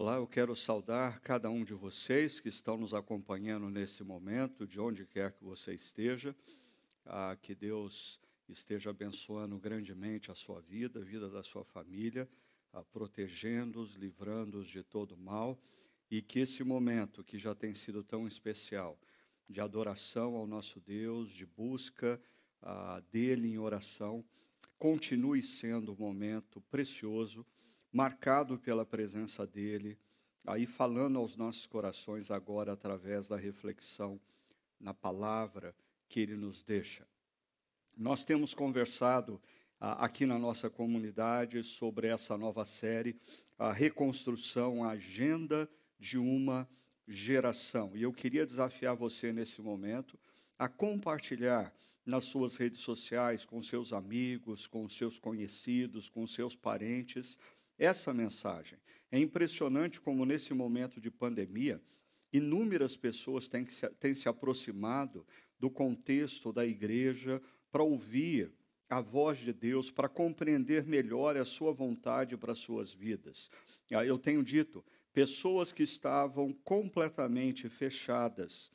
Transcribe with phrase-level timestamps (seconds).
[0.00, 4.78] Olá, eu quero saudar cada um de vocês que estão nos acompanhando nesse momento, de
[4.78, 6.36] onde quer que você esteja.
[7.04, 12.28] Ah, que Deus esteja abençoando grandemente a sua vida, a vida da sua família,
[12.72, 15.60] ah, protegendo-os, livrando-os de todo mal,
[16.08, 18.96] e que esse momento que já tem sido tão especial,
[19.48, 22.22] de adoração ao nosso Deus, de busca
[22.62, 24.24] ah, dele em oração,
[24.78, 27.44] continue sendo um momento precioso
[27.92, 29.98] marcado pela presença dele,
[30.46, 34.20] aí falando aos nossos corações agora através da reflexão
[34.80, 35.74] na palavra
[36.08, 37.06] que ele nos deixa.
[37.96, 39.40] Nós temos conversado
[39.80, 43.16] ah, aqui na nossa comunidade sobre essa nova série,
[43.58, 45.68] a reconstrução, a agenda
[45.98, 46.68] de uma
[47.06, 47.96] geração.
[47.96, 50.18] E eu queria desafiar você nesse momento
[50.58, 51.74] a compartilhar
[52.04, 57.38] nas suas redes sociais, com seus amigos, com seus conhecidos, com seus parentes,
[57.78, 58.78] essa mensagem.
[59.10, 61.80] É impressionante como, nesse momento de pandemia,
[62.32, 65.26] inúmeras pessoas têm, se, têm se aproximado
[65.58, 68.52] do contexto da igreja para ouvir
[68.88, 73.50] a voz de Deus, para compreender melhor a sua vontade para as suas vidas.
[73.92, 78.70] Ah, eu tenho dito, pessoas que estavam completamente fechadas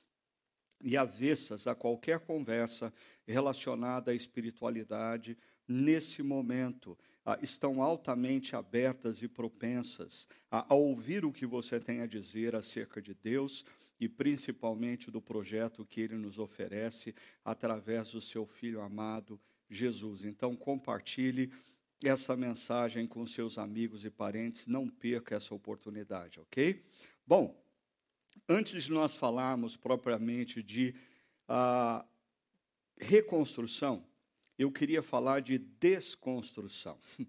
[0.82, 2.94] e avessas a qualquer conversa
[3.26, 11.32] relacionada à espiritualidade, nesse momento ah, estão altamente abertas e propensas a, a ouvir o
[11.32, 13.66] que você tem a dizer acerca de Deus
[14.00, 20.24] e principalmente do projeto que ele nos oferece através do seu filho amado Jesus.
[20.24, 21.52] Então, compartilhe
[22.04, 26.84] essa mensagem com seus amigos e parentes, não perca essa oportunidade, ok?
[27.26, 27.58] Bom,
[28.48, 30.94] antes de nós falarmos propriamente de
[31.48, 32.06] ah,
[33.00, 34.06] reconstrução,
[34.58, 36.98] eu queria falar de desconstrução.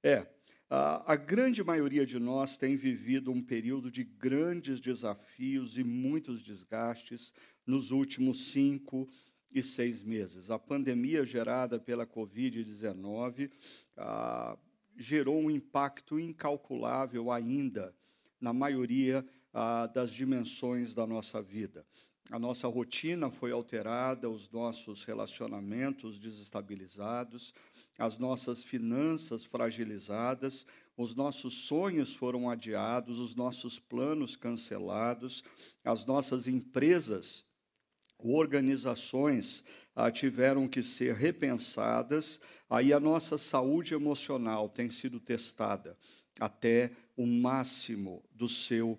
[0.00, 0.24] É,
[0.70, 6.40] a, a, grande maioria de nós tem vivido um período de grandes desafios e muitos
[6.40, 7.34] desgastes
[7.66, 9.08] nos últimos cinco
[9.50, 10.52] e seis meses.
[10.52, 13.50] A pandemia gerada pela Covid-19
[13.96, 14.56] ah,
[14.96, 17.92] gerou um impacto incalculável ainda
[18.40, 21.84] na maioria ah, das dimensões da nossa vida
[22.30, 27.54] a nossa rotina foi alterada, os nossos relacionamentos desestabilizados,
[27.98, 35.42] as nossas finanças fragilizadas, os nossos sonhos foram adiados, os nossos planos cancelados,
[35.84, 37.44] as nossas empresas,
[38.18, 45.96] organizações ah, tiveram que ser repensadas, aí a nossa saúde emocional tem sido testada
[46.40, 48.98] até o máximo do seu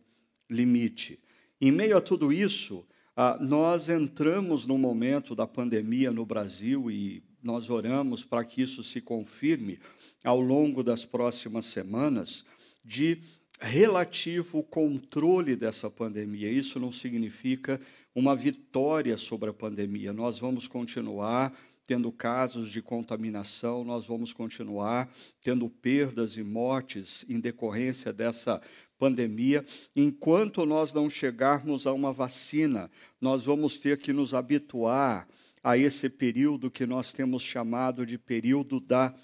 [0.50, 1.20] limite.
[1.62, 2.86] Em meio a tudo isso,
[3.22, 8.82] ah, nós entramos no momento da pandemia no Brasil e nós oramos para que isso
[8.82, 9.78] se confirme
[10.24, 12.46] ao longo das próximas semanas
[12.82, 13.18] de
[13.60, 16.50] relativo controle dessa pandemia.
[16.50, 17.82] Isso não significa
[18.16, 20.14] uma vitória sobre a pandemia.
[20.14, 21.54] Nós vamos continuar
[21.86, 28.62] tendo casos de contaminação, nós vamos continuar tendo perdas e mortes em decorrência dessa
[29.00, 29.66] pandemia,
[29.96, 35.28] enquanto nós não chegarmos a uma vacina, nós vamos ter que nos habituar
[35.64, 39.16] a esse período que nós temos chamado de período da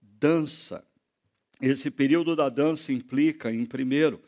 [0.00, 0.86] dança.
[1.60, 4.22] Esse período da dança implica, em primeiro,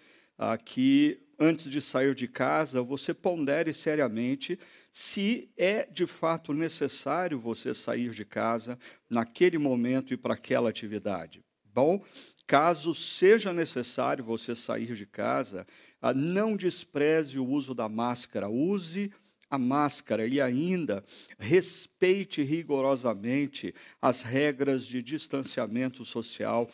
[0.64, 4.58] que antes de sair de casa, você pondere seriamente
[4.90, 8.76] se é de fato necessário você sair de casa
[9.08, 11.40] naquele momento e para aquela atividade.
[11.64, 12.02] Bom,
[12.48, 15.66] Caso seja necessário você sair de casa,
[16.00, 19.12] ah, não despreze o uso da máscara, use
[19.50, 21.04] a máscara e ainda
[21.38, 26.70] respeite rigorosamente as regras de distanciamento social.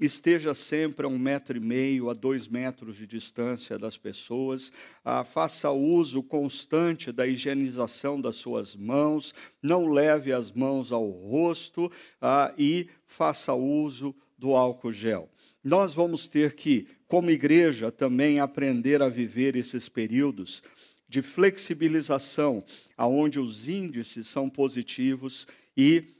[0.00, 4.72] Esteja sempre a um metro e meio, a dois metros de distância das pessoas.
[5.04, 9.34] Ah, faça uso constante da higienização das suas mãos.
[9.62, 15.28] Não leve as mãos ao rosto ah, e faça uso do álcool gel.
[15.62, 20.62] Nós vamos ter que, como igreja, também aprender a viver esses períodos
[21.08, 22.64] de flexibilização,
[22.96, 25.46] aonde os índices são positivos
[25.76, 26.14] e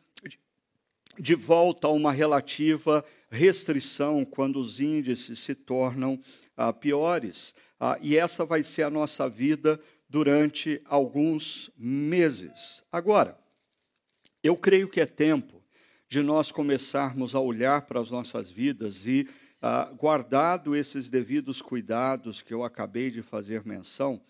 [1.19, 6.21] de volta a uma relativa restrição quando os índices se tornam
[6.57, 7.55] ah, piores.
[7.79, 12.83] Ah, e essa vai ser a nossa vida durante alguns meses.
[12.91, 13.39] Agora,
[14.43, 15.58] eu creio que é tempo
[16.09, 19.29] de nós começarmos a olhar para as nossas vidas e,
[19.61, 24.21] ah, guardado esses devidos cuidados que eu acabei de fazer menção,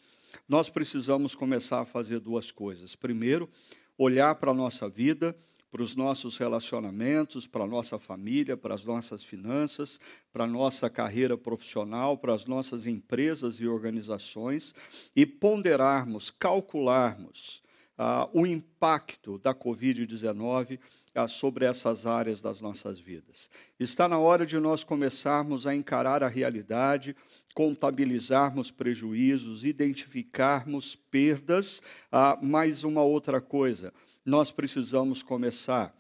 [0.48, 2.96] nós precisamos começar a fazer duas coisas.
[2.96, 3.48] Primeiro,
[3.96, 5.36] olhar para a nossa vida,
[5.70, 10.00] para os nossos relacionamentos, para a nossa família, para as nossas finanças,
[10.32, 14.74] para a nossa carreira profissional, para as nossas empresas e organizações,
[15.14, 17.62] e ponderarmos, calcularmos
[17.96, 23.50] ah, o impacto da Covid-19 ah, sobre essas áreas das nossas vidas.
[23.80, 27.16] Está na hora de nós começarmos a encarar a realidade,
[27.54, 31.82] contabilizarmos prejuízos, identificarmos perdas,
[32.12, 33.92] ah, mais uma outra coisa
[34.28, 35.96] nós precisamos começar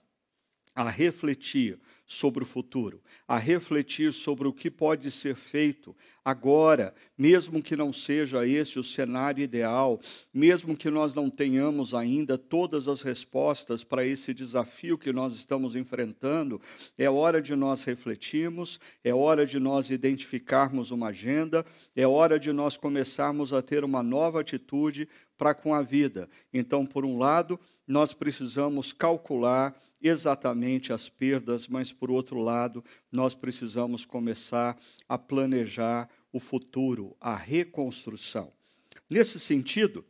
[0.74, 1.80] a refletir
[2.10, 5.94] sobre o futuro, a refletir sobre o que pode ser feito
[6.24, 10.00] agora, mesmo que não seja esse o cenário ideal,
[10.32, 15.76] mesmo que nós não tenhamos ainda todas as respostas para esse desafio que nós estamos
[15.76, 16.58] enfrentando,
[16.96, 21.64] é hora de nós refletirmos, é hora de nós identificarmos uma agenda,
[21.94, 25.06] é hora de nós começarmos a ter uma nova atitude
[25.36, 26.26] para com a vida.
[26.54, 33.34] Então, por um lado, nós precisamos calcular exatamente as perdas, mas, por outro lado, nós
[33.34, 34.78] precisamos começar
[35.08, 38.52] a planejar o futuro, a reconstrução.
[39.10, 40.04] Nesse sentido,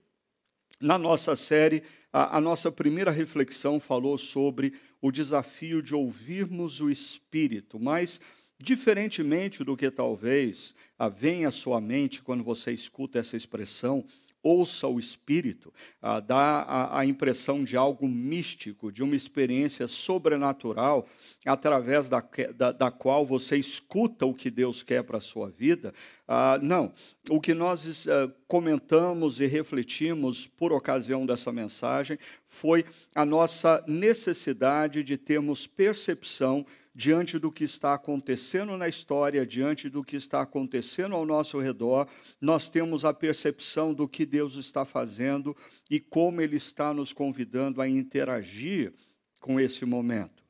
[0.80, 1.82] na nossa série,
[2.12, 8.20] a, a, nossa primeira reflexão falou sobre o desafio de ouvirmos o Espírito, mas,
[8.62, 10.74] diferentemente do que talvez
[11.16, 14.04] venha à sua mente quando você escuta essa expressão,
[14.42, 21.06] ouça o Espírito, ah, dá a, a, impressão de algo místico, de uma experiência sobrenatural,
[21.44, 22.22] através da,
[22.54, 25.92] da, da qual você escuta o que Deus quer para a sua vida.
[26.26, 26.92] Ah, não,
[27.30, 35.02] o que nós ah, comentamos e refletimos por ocasião dessa mensagem foi a nossa necessidade
[35.02, 36.64] de termos percepção
[36.98, 42.08] diante do que está acontecendo na história, diante do que está acontecendo ao nosso redor,
[42.40, 45.56] nós temos a percepção do que Deus está fazendo
[45.88, 48.92] e como Ele está nos convidando a interagir
[49.40, 50.42] com esse momento.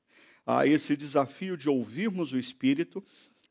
[0.47, 3.05] Ah, esse desafio de ouvirmos o Espírito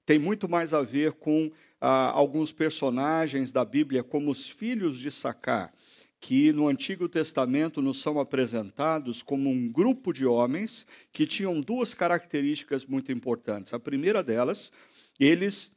[0.04, 5.12] tem muito mais a ver com ah, alguns personagens da Bíblia, como os filhos de
[5.12, 5.72] Sacar
[6.20, 11.94] que no Antigo Testamento nos são apresentados como um grupo de homens que tinham duas
[11.94, 13.74] características muito importantes.
[13.74, 14.72] A primeira delas,
[15.20, 15.72] eles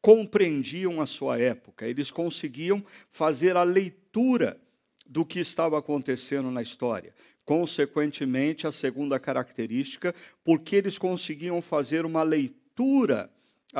[0.00, 4.60] compreendiam a sua época, eles conseguiam fazer a leitura
[5.06, 7.14] do que estava acontecendo na história.
[7.44, 10.14] Consequentemente, a segunda característica,
[10.44, 13.30] porque eles conseguiam fazer uma leitura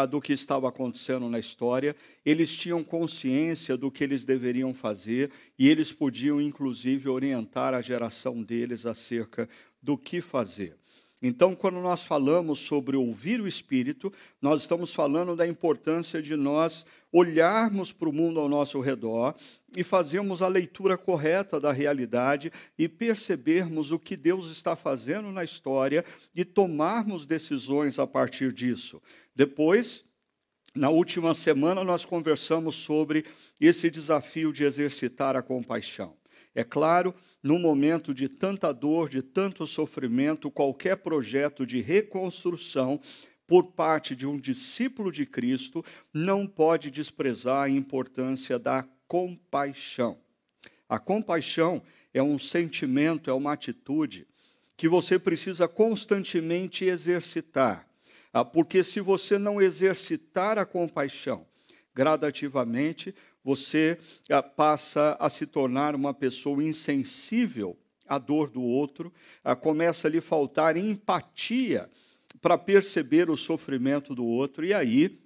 [0.09, 5.69] do que estava acontecendo na história, eles tinham consciência do que eles deveriam fazer e
[5.69, 9.49] eles podiam, inclusive, orientar a geração deles acerca
[9.83, 10.77] do que fazer.
[11.23, 14.11] Então, quando nós falamos sobre ouvir o Espírito,
[14.41, 19.35] nós estamos falando da importância de nós olharmos para o mundo ao nosso redor
[19.77, 25.45] e fazermos a leitura correta da realidade e percebermos o que Deus está fazendo na
[25.45, 29.03] história e tomarmos decisões a partir disso.
[29.41, 30.05] Depois,
[30.75, 33.25] na última semana, nós conversamos sobre
[33.59, 36.15] esse desafio de exercitar a compaixão.
[36.55, 43.01] É claro, no momento de tanta dor, de tanto sofrimento, qualquer projeto de reconstrução
[43.47, 45.83] por parte de um discípulo de Cristo
[46.13, 50.19] não pode desprezar a importância da compaixão.
[50.87, 51.83] A compaixão
[52.13, 54.27] é um sentimento, é uma atitude
[54.77, 57.90] que você precisa constantemente exercitar.
[58.33, 61.47] Ah, porque se você não exercitar a compaixão,
[61.95, 63.99] gradativamente você
[64.31, 67.77] ah, passa a se tornar uma pessoa insensível
[68.07, 69.13] à dor do outro,
[69.43, 71.91] ah, começa a lhe faltar empatia
[72.41, 75.21] para perceber o sofrimento do outro, e aí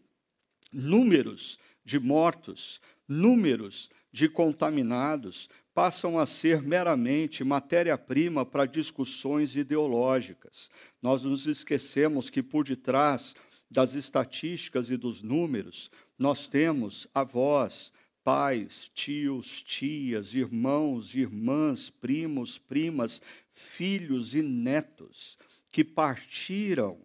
[0.73, 10.71] números de mortos, números de contaminados, passam a ser meramente matéria-prima para discussões ideológicas.
[11.03, 13.35] Nós nos esquecemos que por detrás
[13.69, 23.21] das estatísticas e dos números, nós temos avós, pais, tios, tias, irmãos, irmãs, primos, primas,
[23.49, 25.37] filhos e netos
[25.73, 27.01] que partiram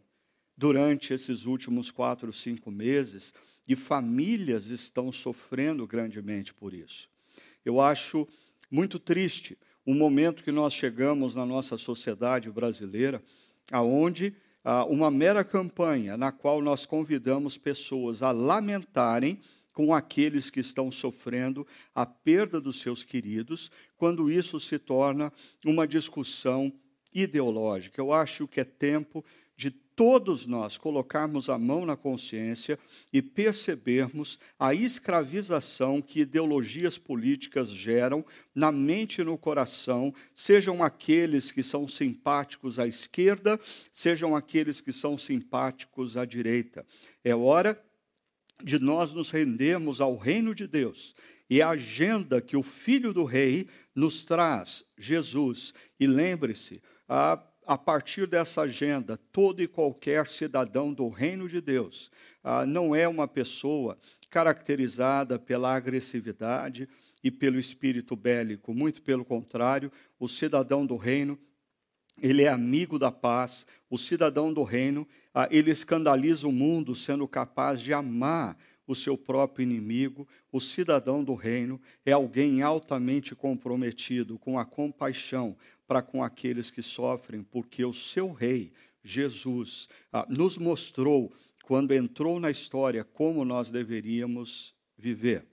[0.55, 3.33] durante esses últimos quatro, cinco meses
[3.67, 7.09] e famílias estão sofrendo grandemente por isso.
[7.65, 8.27] Eu acho
[8.69, 13.23] muito triste o momento que nós chegamos na nossa sociedade brasileira,
[13.71, 19.39] aonde ah, uma mera campanha na qual nós convidamos pessoas a lamentarem
[19.73, 25.31] com aqueles que estão sofrendo a perda dos seus queridos, quando isso se torna
[25.65, 26.71] uma discussão
[27.13, 28.01] ideológica.
[28.01, 29.23] Eu acho que é tempo
[29.99, 32.79] todos nós colocarmos a mão na consciência
[33.11, 38.25] e percebermos a escravização que ideologias políticas geram
[38.55, 43.59] na mente e no coração, sejam aqueles que são simpáticos à esquerda,
[43.91, 46.85] sejam aqueles que são simpáticos à direita.
[47.21, 47.77] É hora
[48.63, 51.13] de nós nos rendermos ao reino de Deus
[51.49, 55.73] e a agenda que o Filho do Rei nos traz, Jesus.
[55.99, 57.35] E lembre-se, a
[57.69, 62.09] a partir dessa agenda, todo e qualquer cidadão do reino de Deus
[62.43, 63.95] ah, não é uma pessoa
[64.27, 66.89] caracterizada pela agressividade
[67.23, 68.73] e pelo espírito bélico.
[68.73, 71.38] Muito pelo contrário, o cidadão do reino
[72.19, 77.27] ele é amigo da paz, o cidadão do reino, ah, ele escandaliza o mundo sendo
[77.27, 78.57] capaz de amar
[78.88, 80.27] o seu próprio inimigo.
[80.51, 85.55] O cidadão do reino é alguém altamente comprometido com a compaixão,
[85.89, 88.72] para com aqueles que sofrem, porque o seu rei,
[89.03, 95.48] Jesus, ah, nos mostrou, quando entrou na história, como nós deveríamos viver.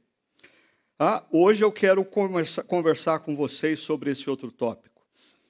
[0.99, 5.07] Ah, hoje eu quero conversa, conversar com vocês sobre esse outro tópico.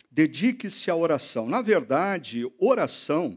[0.08, 1.48] Dedique-se à oração.
[1.48, 3.36] Na verdade, oração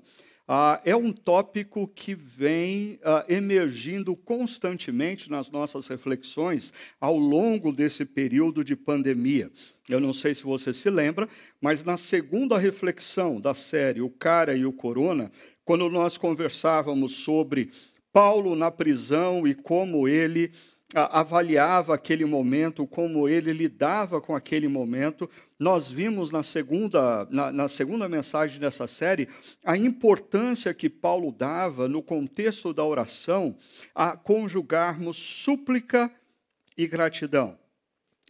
[0.52, 8.04] ah, é um tópico que vem ah, emergindo constantemente nas nossas reflexões ao longo desse
[8.04, 9.52] período de pandemia.
[9.88, 11.30] Eu não sei se você se lembra,
[11.62, 15.32] mas na segunda reflexão da série O Cara e o Corona,
[15.64, 17.70] quando nós conversávamos sobre
[18.12, 20.52] Paulo na prisão e como ele
[20.96, 25.30] avaliava aquele momento, como ele lidava com aquele momento.
[25.60, 29.28] Nós vimos na segunda, na, na, segunda mensagem dessa série
[29.66, 33.58] a importância que Paulo dava, no contexto da oração,
[33.94, 36.10] a conjugarmos súplica
[36.78, 37.60] e gratidão.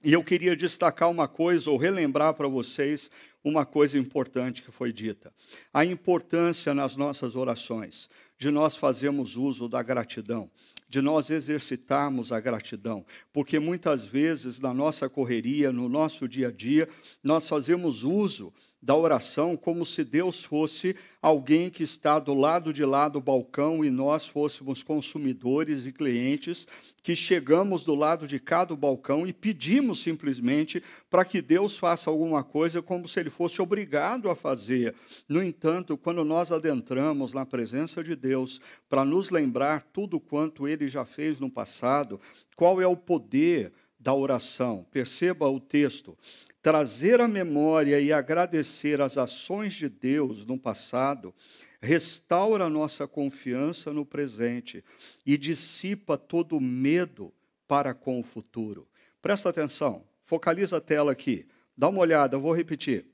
[0.04, 3.12] E eu queria destacar uma coisa, ou relembrar para vocês
[3.44, 5.32] uma coisa importante que foi dita:
[5.72, 8.10] a importância nas nossas orações
[8.40, 10.50] de nós fazermos uso da gratidão
[10.90, 16.52] de nós exercitarmos a gratidão, porque muitas vezes na nossa correria, no nosso dia a
[16.52, 16.90] dia,
[17.24, 22.86] nós fazemos uso da oração como se Deus fosse alguém que está do lado de
[22.86, 26.66] lá do balcão e nós fôssemos consumidores e clientes
[27.04, 32.10] que chegamos do lado de cá do balcão e pedimos simplesmente para que Deus faça
[32.10, 34.96] alguma coisa como se ele fosse obrigado a fazer.
[35.28, 40.88] No entanto, quando nós adentramos na presença de Deus para nos lembrar tudo quanto ele
[40.88, 42.20] já fez no passado,
[42.56, 44.86] qual é o poder da oração?
[44.92, 46.18] Perceba o texto
[46.62, 51.34] trazer à memória e agradecer as ações de Deus no passado,
[51.82, 54.84] restaura a nossa confiança no presente
[55.26, 57.34] e dissipa todo o medo
[57.68, 58.88] para com o futuro.
[59.22, 61.48] Presta atenção, focaliza a tela aqui,
[61.78, 63.06] dá uma olhada, vou repetir.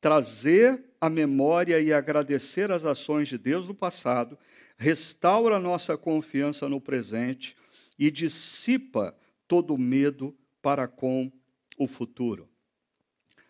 [0.00, 4.38] Trazer à memória e agradecer as ações de Deus no passado,
[4.76, 7.56] restaura a nossa confiança no presente
[7.98, 9.14] e dissipa
[9.46, 11.30] todo o medo para com
[11.78, 12.48] o futuro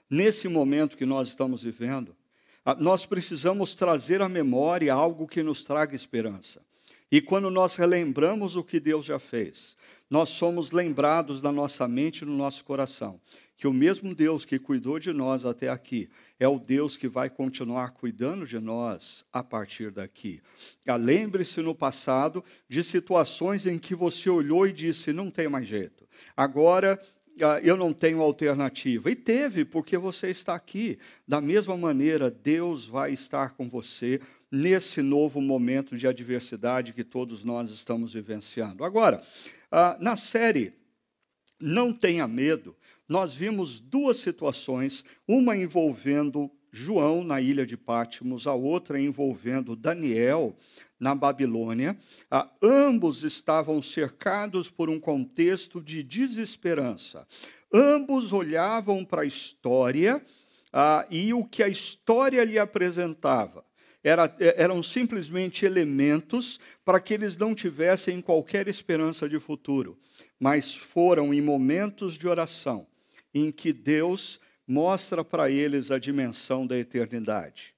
[0.08, 2.16] nesse momento que nós estamos vivendo,
[2.78, 6.62] nós precisamos trazer à memória algo que nos traga esperança.
[7.12, 9.76] E quando nós relembramos o que Deus já fez,
[10.11, 13.20] nós somos lembrados na nossa mente e no nosso coração
[13.56, 16.08] que o mesmo Deus que cuidou de nós até aqui
[16.38, 20.42] é o Deus que vai continuar cuidando de nós a partir daqui.
[20.87, 25.66] Ah, lembre-se no passado de situações em que você olhou e disse: não tem mais
[25.66, 26.06] jeito.
[26.37, 27.00] Agora
[27.62, 29.10] eu não tenho alternativa.
[29.10, 30.98] E teve, porque você está aqui.
[31.26, 37.44] Da mesma maneira, Deus vai estar com você nesse novo momento de adversidade que todos
[37.44, 38.84] nós estamos vivenciando.
[38.84, 39.22] Agora,
[39.70, 40.72] ah, na série
[41.60, 42.76] Não Tenha Medo,
[43.08, 50.56] nós vimos duas situações, uma envolvendo João na ilha de Pátimos, a outra envolvendo Daniel
[51.04, 51.99] na Babilônia,
[52.30, 57.28] ah, ambos estavam cercados por um contexto de desesperança.
[57.70, 60.25] Ambos olhavam para a história
[60.73, 63.62] ah, e o que a história lhe apresentava.
[64.02, 69.99] Era, eram simplesmente elementos para que eles não tivessem qualquer esperança de futuro,
[70.40, 72.87] mas foram em momentos de oração
[73.34, 77.74] em que Deus mostra para eles a dimensão da eternidade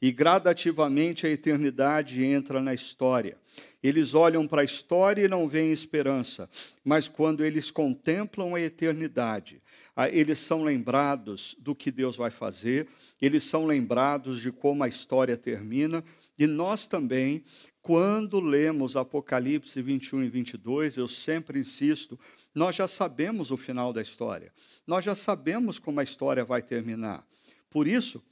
[0.00, 3.38] e gradativamente a eternidade entra na história.
[3.82, 6.48] Eles olham para a história e não veem esperança,
[6.84, 9.62] mas quando eles contemplam a eternidade,
[10.10, 12.88] eles são lembrados do que Deus vai fazer,
[13.20, 16.02] eles são lembrados de como a história termina,
[16.38, 17.44] e nós também,
[17.80, 22.18] quando lemos Apocalipse 21 e 22, eu sempre insisto,
[22.54, 24.52] nós já sabemos o final da história,
[24.86, 27.24] nós já sabemos como a história vai terminar.
[27.70, 28.22] Por isso,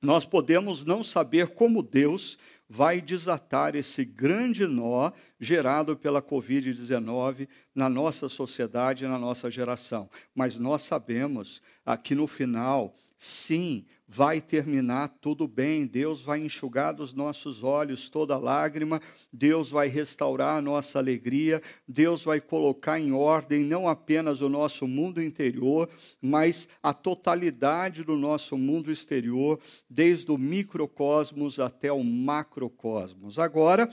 [0.00, 2.38] nós podemos não saber como Deus
[2.68, 10.10] vai desatar esse grande nó gerado pela Covid-19 na nossa sociedade e na nossa geração.
[10.34, 11.62] Mas nós sabemos
[12.04, 18.38] que no final, sim, vai terminar tudo bem, Deus vai enxugar dos nossos olhos toda
[18.38, 24.48] lágrima, Deus vai restaurar a nossa alegria, Deus vai colocar em ordem não apenas o
[24.48, 25.90] nosso mundo interior,
[26.22, 29.58] mas a totalidade do nosso mundo exterior,
[29.90, 33.36] desde o microcosmos até o macrocosmos.
[33.36, 33.92] Agora,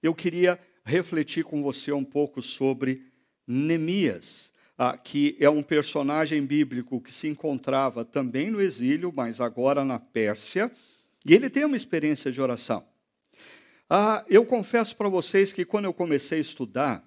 [0.00, 3.02] eu queria refletir com você um pouco sobre
[3.46, 4.49] Neemias
[4.82, 9.98] ah, que é um personagem bíblico que se encontrava também no exílio, mas agora na
[9.98, 10.72] Pérsia,
[11.26, 12.82] e ele tem uma experiência de oração.
[13.90, 17.04] Ah, eu confesso para vocês que quando eu comecei a estudar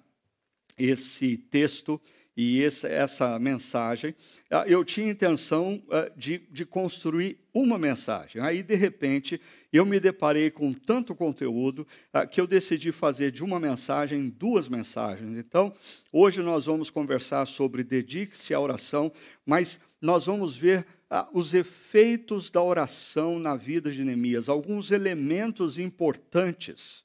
[0.78, 2.00] esse texto
[2.36, 4.14] e esse, essa mensagem,
[4.50, 8.42] ah, eu tinha intenção ah, de, de construir uma mensagem.
[8.42, 9.40] Aí, de repente,
[9.72, 14.66] eu me deparei com tanto conteúdo ah, que eu decidi fazer de uma mensagem duas
[14.66, 15.38] mensagens.
[15.38, 15.72] Então,
[16.12, 19.12] hoje nós vamos conversar sobre dedique-se à oração,
[19.46, 20.84] mas nós vamos ver
[21.32, 27.04] os efeitos da oração na vida de Neemias, alguns elementos importantes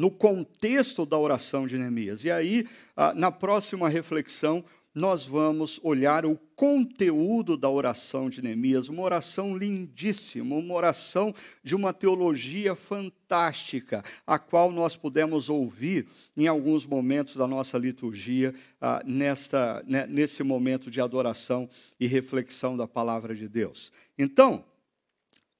[0.00, 2.24] no contexto da oração de Neemias.
[2.24, 2.66] E aí,
[2.96, 4.64] ah, na próxima reflexão,
[4.94, 11.74] nós vamos olhar o conteúdo da oração de Neemias, uma oração lindíssima, uma oração de
[11.74, 19.02] uma teologia fantástica, a qual nós pudemos ouvir em alguns momentos da nossa liturgia, ah,
[19.04, 21.68] nesta, né, nesse momento de adoração
[22.00, 23.92] e reflexão da palavra de Deus.
[24.18, 24.64] Então,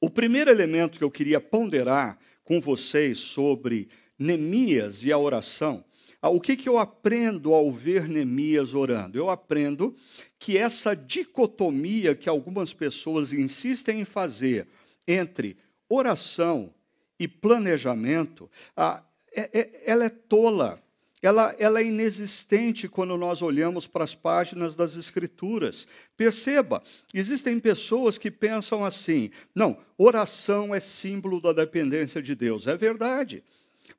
[0.00, 3.86] o primeiro elemento que eu queria ponderar com vocês sobre
[4.20, 5.84] Neemias e a oração
[6.28, 9.16] o que, que eu aprendo ao ver Neemias orando?
[9.16, 9.96] Eu aprendo
[10.38, 14.66] que essa dicotomia que algumas pessoas insistem em fazer
[15.08, 15.56] entre
[15.88, 16.74] oração
[17.18, 20.82] e planejamento, é, é, ela é tola.
[21.22, 25.86] Ela, ela, é inexistente quando nós olhamos para as páginas das Escrituras.
[26.16, 32.66] Perceba, existem pessoas que pensam assim: não, oração é símbolo da dependência de Deus.
[32.66, 33.44] É verdade.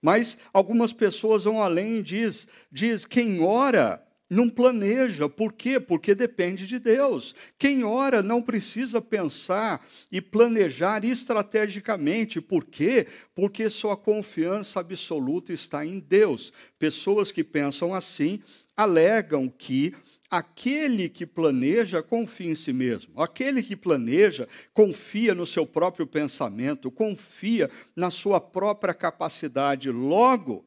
[0.01, 5.27] Mas algumas pessoas vão além e diz, diz quem ora não planeja.
[5.27, 5.77] Por quê?
[5.77, 7.35] Porque depende de Deus.
[7.59, 12.39] Quem ora não precisa pensar e planejar estrategicamente.
[12.39, 13.07] Por quê?
[13.35, 16.53] Porque sua confiança absoluta está em Deus.
[16.79, 18.41] Pessoas que pensam assim
[18.77, 19.93] alegam que
[20.31, 23.21] Aquele que planeja confia em si mesmo.
[23.21, 29.91] Aquele que planeja confia no seu próprio pensamento, confia na sua própria capacidade.
[29.91, 30.65] Logo,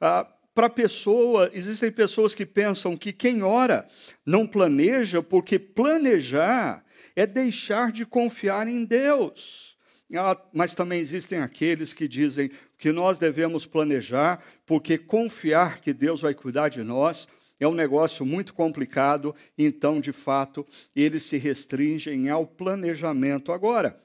[0.00, 3.86] ah, para pessoa, existem pessoas que pensam que quem ora
[4.24, 6.82] não planeja, porque planejar
[7.14, 9.76] é deixar de confiar em Deus.
[10.14, 16.22] Ah, mas também existem aqueles que dizem que nós devemos planejar, porque confiar que Deus
[16.22, 17.28] vai cuidar de nós
[17.58, 23.52] é um negócio muito complicado, então, de fato, eles se restringem ao planejamento.
[23.52, 23.98] Agora,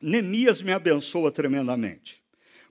[0.00, 2.22] Neemias me abençoa tremendamente,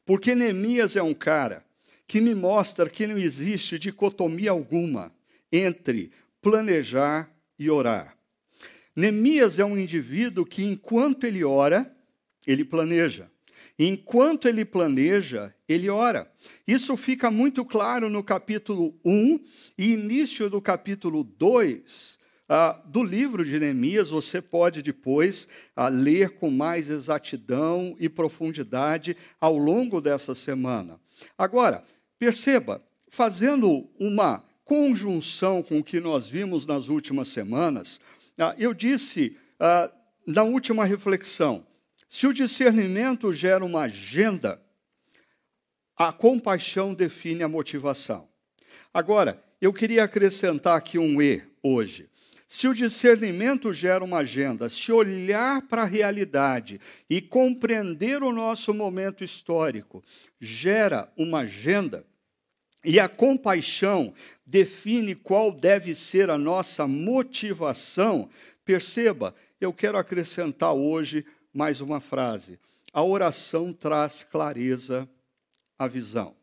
[0.06, 1.66] porque Neemias é um cara
[2.08, 5.12] que me mostra que não existe dicotomia alguma
[5.52, 8.16] entre planejar e orar.
[8.96, 11.92] Neemias é um indivíduo que, enquanto ele ora,
[12.46, 13.30] ele planeja.
[13.78, 16.32] Enquanto ele planeja, ele ora.
[16.66, 19.40] Isso fica muito claro no capítulo 1
[19.78, 24.12] e início do capítulo 2 ah, do livro de Neemias.
[24.12, 30.98] Você pode depois ah, ler com mais exatidão e profundidade ao longo dessa semana.
[31.38, 31.84] Agora,
[32.18, 38.00] perceba, fazendo uma conjunção com o que nós vimos nas últimas semanas,
[38.38, 39.38] ah, eu disse
[40.28, 41.66] na última reflexão
[42.16, 44.62] se o discernimento gera uma agenda,
[45.98, 48.30] a compaixão define a motivação.
[48.94, 52.10] Agora, eu queria acrescentar aqui um E hoje.
[52.48, 58.74] Se o discernimento gera uma agenda, se olhar para a realidade e compreender o nosso
[58.74, 60.02] momento histórico
[60.40, 62.06] gera uma agenda,
[62.82, 64.14] e a compaixão
[64.46, 68.30] define qual deve ser a nossa motivação,
[68.64, 71.26] perceba, eu quero acrescentar hoje
[71.56, 72.60] mais uma frase.
[72.92, 75.10] A oração traz clareza
[75.80, 76.36] à visão.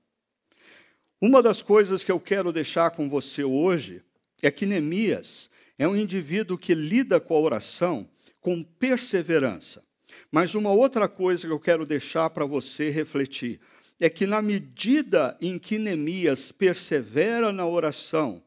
[1.20, 4.03] Uma das coisas que eu quero deixar com você hoje
[4.42, 8.09] é que Neemias é um indivíduo que lida com a oração
[8.40, 9.85] com perseverança.
[10.31, 13.61] Mas uma outra coisa que eu quero deixar para você refletir
[14.01, 18.42] é que, na medida em que Neemias persevera na oração,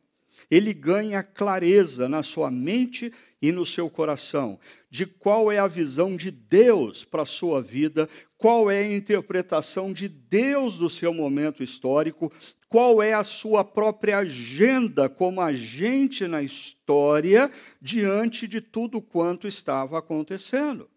[0.50, 6.16] ele ganha clareza na sua mente e no seu coração de qual é a visão
[6.16, 11.62] de Deus para a sua vida, qual é a interpretação de Deus do seu momento
[11.62, 12.32] histórico,
[12.70, 20.00] qual é a sua própria agenda como agente na história diante de tudo quanto estava
[20.00, 20.90] acontecendo.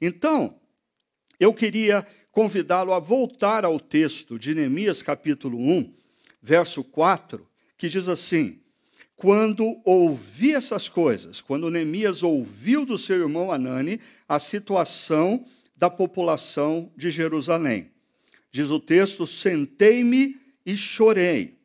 [0.00, 0.60] Então,
[1.40, 5.94] eu queria convidá-lo a voltar ao texto de Neemias capítulo 1,
[6.40, 7.46] verso 4,
[7.78, 8.58] que diz assim:
[9.16, 16.92] Quando ouvi essas coisas, quando Neemias ouviu do seu irmão Anani a situação da população
[16.96, 17.90] de Jerusalém.
[18.50, 21.56] Diz o texto: sentei-me e chorei.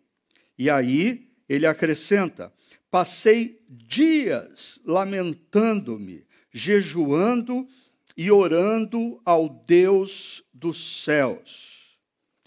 [0.58, 2.54] E aí ele acrescenta:
[2.91, 7.67] passei dias lamentando-me, jejuando
[8.15, 11.97] e orando ao Deus dos céus.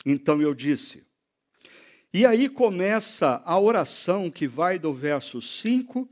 [0.04, 1.05] Então eu disse.
[2.18, 6.08] E aí começa a oração que vai do verso 5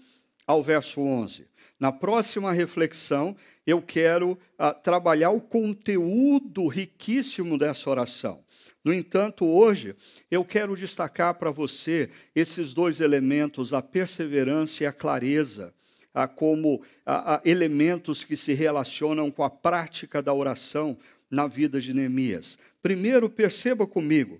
[0.47, 1.47] ao verso 11.
[1.81, 3.35] Na próxima reflexão,
[3.67, 8.45] eu quero ah, trabalhar o conteúdo riquíssimo dessa oração.
[8.85, 9.97] No entanto, hoje
[10.31, 15.73] eu quero destacar para você esses dois elementos, a perseverança e a clareza,
[16.13, 20.99] ah, como ah, elementos que se relacionam com a prática da oração
[21.31, 22.59] na vida de Neemias.
[22.83, 24.39] Primeiro, perceba comigo,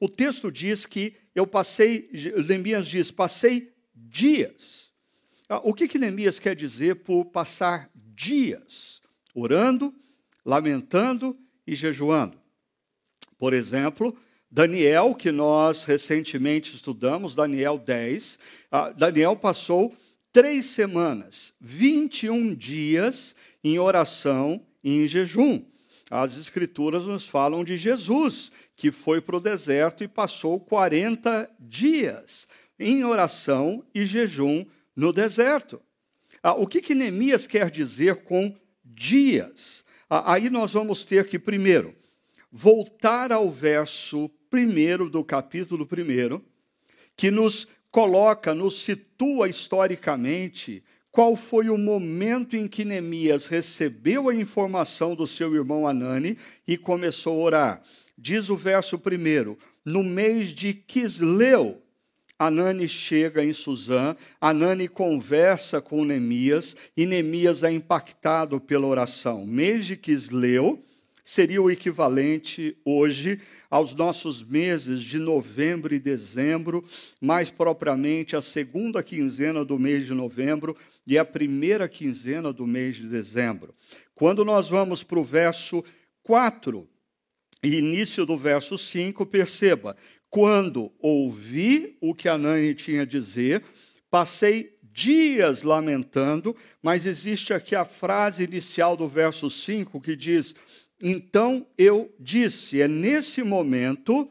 [0.00, 2.10] o texto diz que eu passei,
[2.46, 4.90] Neemias diz, passei dias.
[5.62, 8.98] O que, que Neemias quer dizer por passar dias
[9.34, 9.94] orando,
[10.44, 12.40] lamentando e jejuando.
[13.38, 14.16] Por exemplo,
[14.50, 18.38] Daniel, que nós recentemente estudamos, Daniel 10,
[18.70, 19.94] ah, Daniel passou
[20.32, 25.62] três semanas, 21 dias em oração e em jejum.
[26.10, 32.46] As Escrituras nos falam de Jesus, que foi para o deserto e passou 40 dias
[32.78, 34.64] em oração e jejum
[34.94, 35.82] no deserto.
[36.40, 39.84] Ah, o que, que Neemias quer dizer com dias?
[40.08, 41.92] Ah, aí nós vamos ter que, primeiro,
[42.52, 46.44] voltar ao verso primeiro do capítulo primeiro,
[47.16, 54.34] que nos coloca, nos situa historicamente qual foi o momento em que Neemias recebeu a
[54.36, 57.82] informação do seu irmão Anani e começou a orar.
[58.20, 61.80] Diz o verso primeiro: no mês de Quisleu,
[62.36, 69.46] Anani chega em Suzã, Anani conversa com Neemias e Neemias é impactado pela oração.
[69.46, 70.82] Mês de Quisleu
[71.24, 76.84] seria o equivalente hoje aos nossos meses de novembro e dezembro,
[77.20, 80.76] mais propriamente a segunda quinzena do mês de novembro
[81.06, 83.74] e a primeira quinzena do mês de dezembro.
[84.12, 85.84] Quando nós vamos para o verso
[86.24, 86.88] 4
[87.62, 89.96] e início do verso 5, perceba,
[90.30, 93.64] quando ouvi o que Anani tinha a dizer,
[94.10, 100.54] passei dias lamentando, mas existe aqui a frase inicial do verso 5 que diz:
[101.02, 104.30] Então eu disse, é nesse momento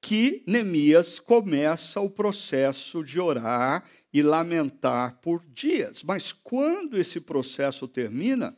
[0.00, 6.02] que Neemias começa o processo de orar e lamentar por dias.
[6.02, 8.54] Mas quando esse processo termina,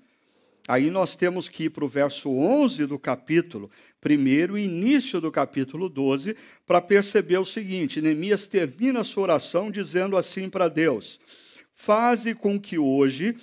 [0.68, 5.88] Aí nós temos que ir para o verso 11 do capítulo, primeiro, início do capítulo
[5.88, 11.20] 12, para perceber o seguinte: Neemias termina a sua oração dizendo assim para Deus:
[11.72, 13.36] Faze com que hoje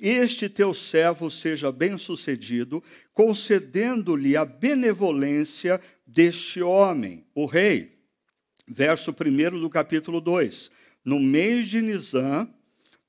[0.00, 7.98] este teu servo seja bem-sucedido, concedendo-lhe a benevolência deste homem, o rei.
[8.66, 10.70] Verso 1 do capítulo 2.
[11.04, 12.48] No mês de Nisan,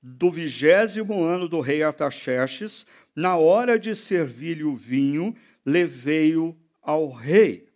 [0.02, 7.68] do vigésimo ano do rei Artaxerxes, na hora de servir-lhe o vinho, levei-o ao rei.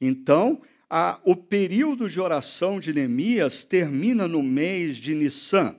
[0.00, 5.76] Então, a, o período de oração de Neemias termina no mês de Nissan.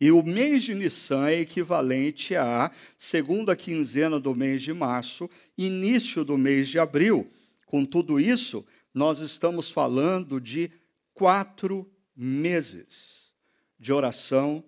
[0.00, 6.24] E o mês de Nissan é equivalente à segunda quinzena do mês de março, início
[6.24, 7.30] do mês de abril.
[7.66, 10.70] Com tudo isso, nós estamos falando de
[11.14, 13.32] quatro meses
[13.78, 14.64] de oração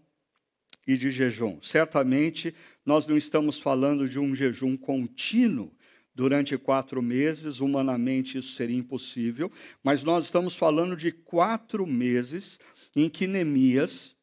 [0.86, 1.58] e de jejum.
[1.62, 5.72] Certamente nós não estamos falando de um jejum contínuo
[6.14, 9.50] durante quatro meses, humanamente isso seria impossível,
[9.82, 12.60] mas nós estamos falando de quatro meses
[12.94, 14.14] em que Neemias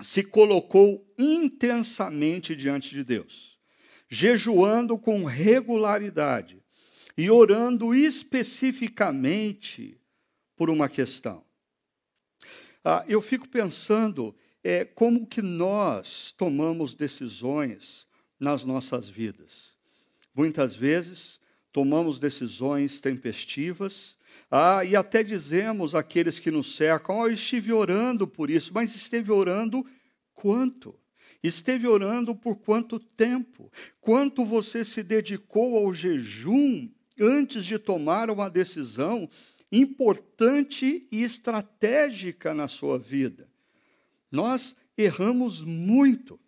[0.00, 3.58] se colocou intensamente diante de Deus,
[4.08, 6.62] jejuando com regularidade
[7.16, 10.00] e orando especificamente
[10.56, 11.44] por uma questão.
[12.84, 18.06] Ah, eu fico pensando é como que nós tomamos decisões
[18.38, 19.76] nas nossas vidas.
[20.34, 21.40] Muitas vezes
[21.72, 24.16] tomamos decisões tempestivas,
[24.50, 29.30] Ah, e até dizemos àqueles que nos cercam: oh, estive orando por isso, mas esteve
[29.30, 29.84] orando
[30.32, 30.94] quanto?
[31.42, 33.70] Esteve orando por quanto tempo?
[34.00, 36.88] Quanto você se dedicou ao jejum
[37.20, 39.28] antes de tomar uma decisão
[39.70, 43.47] importante e estratégica na sua vida?
[44.30, 46.38] Nós erramos muito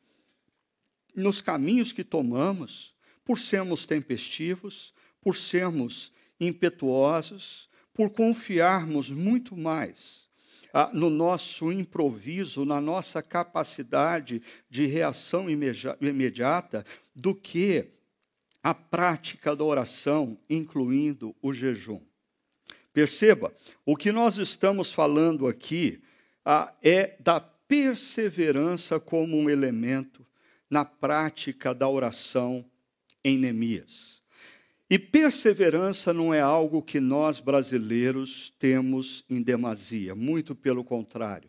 [1.15, 10.29] nos caminhos que tomamos, por sermos tempestivos, por sermos impetuosos, por confiarmos muito mais
[10.73, 17.89] ah, no nosso improviso, na nossa capacidade de reação imediata, do que
[18.63, 22.01] a prática da oração, incluindo o jejum.
[22.93, 26.03] Perceba, o que nós estamos falando aqui
[26.45, 30.27] ah, é da perseverança como um elemento
[30.69, 32.65] na prática da oração
[33.25, 34.25] em Neemias.
[34.91, 41.49] E perseverança não é algo que nós brasileiros temos em demasia, muito pelo contrário.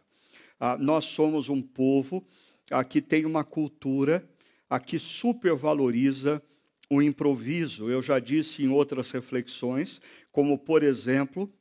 [0.60, 2.24] Ah, nós somos um povo
[2.70, 4.24] ah, que tem uma cultura
[4.70, 6.40] ah, que supervaloriza
[6.88, 7.90] o improviso.
[7.90, 10.00] Eu já disse em outras reflexões,
[10.32, 11.52] como por exemplo,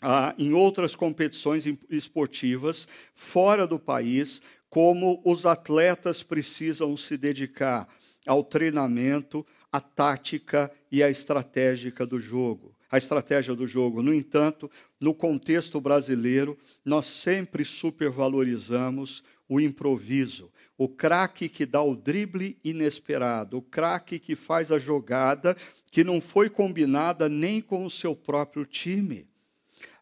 [0.00, 7.88] ah, em outras competições esportivas fora do país, como os atletas precisam se dedicar
[8.26, 12.76] ao treinamento, à tática e à estratégica do jogo.
[12.90, 14.02] A estratégia do jogo.
[14.02, 21.96] No entanto, no contexto brasileiro, nós sempre supervalorizamos o improviso, o craque que dá o
[21.96, 25.56] drible inesperado, o craque que faz a jogada
[25.90, 29.27] que não foi combinada nem com o seu próprio time.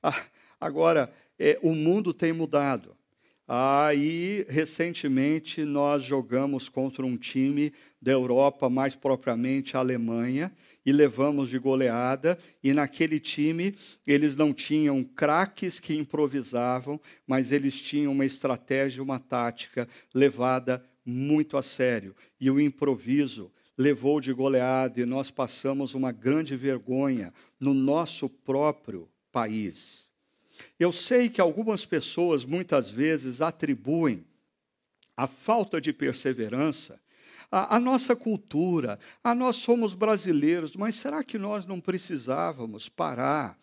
[0.03, 0.25] Ah,
[0.61, 2.97] agora, é, o mundo tem mudado.
[3.49, 10.53] Aí, recentemente, nós jogamos contra um time da Europa, mais propriamente a Alemanha,
[10.85, 12.37] e levamos de goleada.
[12.63, 19.21] E naquele time, eles não tinham craques que improvisavam, mas eles tinham uma estratégia, uma
[19.21, 22.17] tática levada muito a sério.
[22.41, 29.09] E o improviso levou de goleada, e nós passamos uma grande vergonha no nosso próprio
[29.37, 30.09] país.
[30.81, 34.25] Eu sei que algumas pessoas muitas vezes atribuem
[35.15, 36.99] a falta de perseverança
[37.51, 43.59] à, nossa cultura, a nós somos brasileiros, mas será que nós não precisávamos parar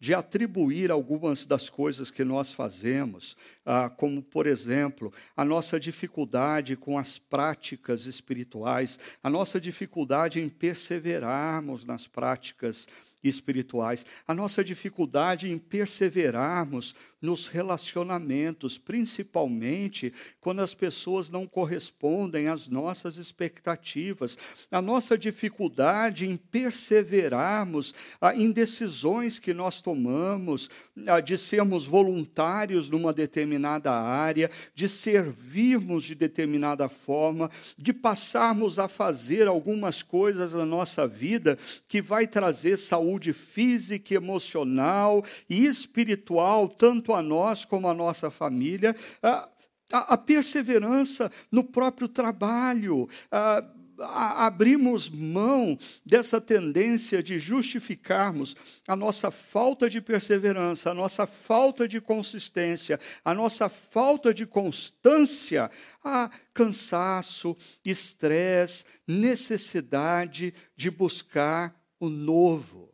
[0.00, 6.74] de atribuir algumas das coisas que nós fazemos, ah, como, por exemplo, a nossa dificuldade
[6.76, 12.88] com as práticas espirituais, a nossa dificuldade em perseverarmos nas práticas
[13.24, 22.68] espirituais, a nossa dificuldade em perseverarmos nos relacionamentos, principalmente quando as pessoas não correspondem às
[22.68, 24.36] nossas expectativas,
[24.70, 30.68] a nossa dificuldade em perseverarmos ah, em decisões que nós tomamos,
[31.06, 38.86] ah, de sermos voluntários numa determinada área, de servirmos de determinada forma, de passarmos a
[38.86, 41.56] fazer algumas coisas na nossa vida
[41.88, 48.94] que vai trazer saúde física, emocional e espiritual, tanto a nós como a nossa família,
[49.22, 49.48] a,
[49.92, 53.64] a, a perseverança no próprio trabalho, a,
[54.46, 62.00] abrimos mão dessa tendência de justificarmos a nossa falta de perseverança, a nossa falta de
[62.00, 65.70] consistência, a nossa falta de constância
[66.02, 72.92] a cansaço, estresse, necessidade de buscar o novo.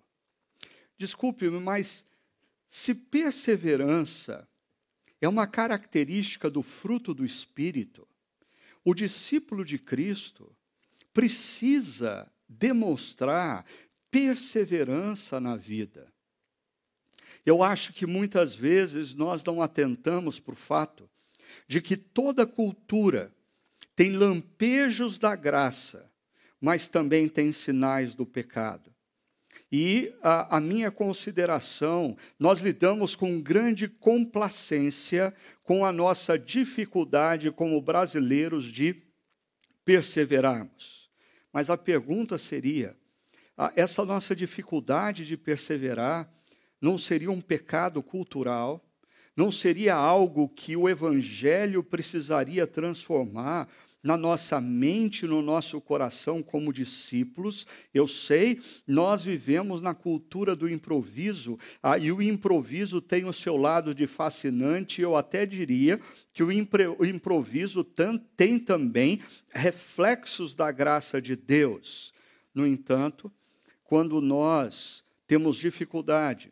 [0.98, 2.04] Desculpe-me, mas
[2.72, 4.48] se perseverança
[5.20, 8.06] é uma característica do fruto do Espírito,
[8.84, 10.56] o discípulo de Cristo
[11.12, 13.66] precisa demonstrar
[14.08, 16.12] perseverança na vida.
[17.44, 21.10] Eu acho que muitas vezes nós não atentamos para o fato
[21.66, 23.34] de que toda cultura
[23.96, 26.08] tem lampejos da graça,
[26.60, 28.89] mas também tem sinais do pecado.
[29.72, 37.80] E a, a, minha consideração, nós lidamos com grande complacência com a nossa dificuldade como
[37.80, 39.00] brasileiros de
[39.84, 41.08] perseverarmos.
[41.52, 42.96] Mas a pergunta seria:
[43.76, 46.28] essa nossa dificuldade de perseverar
[46.80, 48.84] não seria um pecado cultural?
[49.36, 53.68] Não seria algo que o evangelho precisaria transformar
[54.02, 57.66] na nossa mente, no nosso coração como discípulos.
[57.92, 63.56] Eu sei, nós vivemos na cultura do improviso, ah, e o improviso tem o seu
[63.56, 66.00] lado de fascinante, eu até diria
[66.32, 67.84] que o, improviso
[68.36, 72.12] tem também reflexos da graça de Deus.
[72.54, 73.30] No entanto,
[73.84, 76.50] quando nós temos dificuldade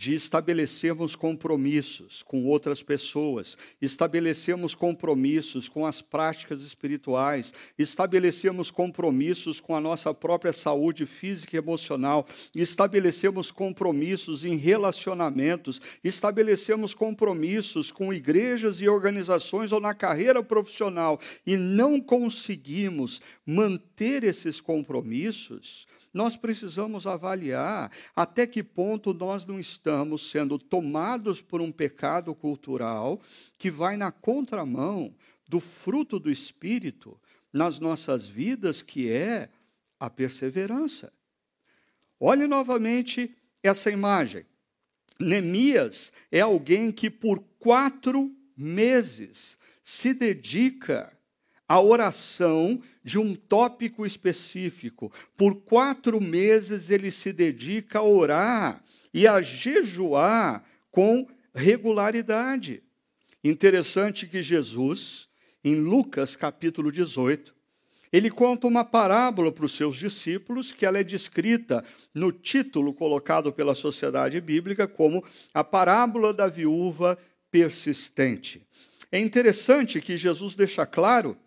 [0.00, 9.76] de estabelecermos compromissos com outras pessoas, estabelecermos compromissos com as práticas espirituais, estabelecermos compromissos com
[9.76, 18.80] a nossa própria saúde física e emocional, estabelecemos compromissos em relacionamentos, estabelecemos compromissos com igrejas
[18.80, 27.90] e organizações ou na carreira profissional e não conseguimos manter esses compromissos, nós precisamos avaliar
[28.14, 33.20] até que ponto nós não estamos sendo tomados por um pecado cultural
[33.58, 35.14] que vai na contramão
[35.48, 37.20] do fruto do Espírito
[37.52, 39.48] nas nossas vidas, que é
[39.98, 41.12] a perseverança.
[42.18, 44.44] Olhe novamente essa imagem.
[45.18, 51.12] Neemias é alguém que por quatro meses se dedica
[51.70, 55.12] a oração de um tópico específico.
[55.36, 58.82] Por quatro meses ele se dedica a orar
[59.14, 62.82] e a jejuar com regularidade.
[63.44, 65.28] Interessante que Jesus,
[65.62, 67.54] em Lucas capítulo 18,
[68.12, 73.52] ele conta uma parábola para os seus discípulos, que ela é descrita no título colocado
[73.52, 77.16] pela Sociedade Bíblica como a parábola da viúva
[77.48, 78.66] persistente.
[79.12, 81.38] É interessante que Jesus deixa claro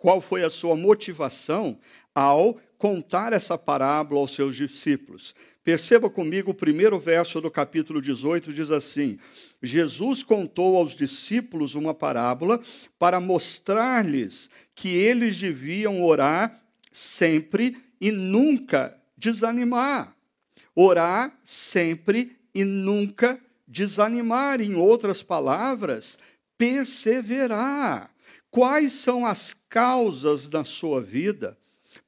[0.00, 1.78] qual foi a sua motivação
[2.14, 5.34] ao contar essa parábola aos seus discípulos.
[5.62, 9.18] Perceba comigo o primeiro verso do capítulo 18 diz assim:
[9.62, 12.60] Jesus contou aos discípulos uma parábola
[12.98, 16.58] para mostrar-lhes que eles deviam orar
[16.90, 20.16] sempre e nunca desanimar.
[20.74, 24.62] Orar sempre e nunca desanimar.
[24.62, 26.18] Em outras palavras,
[26.56, 28.10] perseverar.
[28.50, 31.56] Quais são as causas na sua vida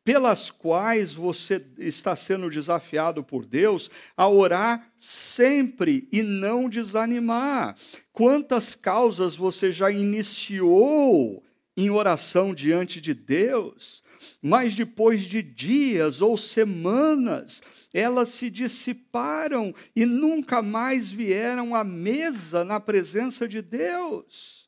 [0.05, 7.77] pelas quais você está sendo desafiado por Deus a orar sempre e não desanimar?
[8.13, 11.43] Quantas causas você já iniciou
[11.77, 14.03] em oração diante de Deus,
[14.41, 17.63] mas depois de dias ou semanas,
[17.95, 24.62] elas se dissiparam e nunca mais vieram à mesa na presença de Deus?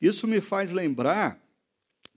[0.00, 1.38] Isso me faz lembrar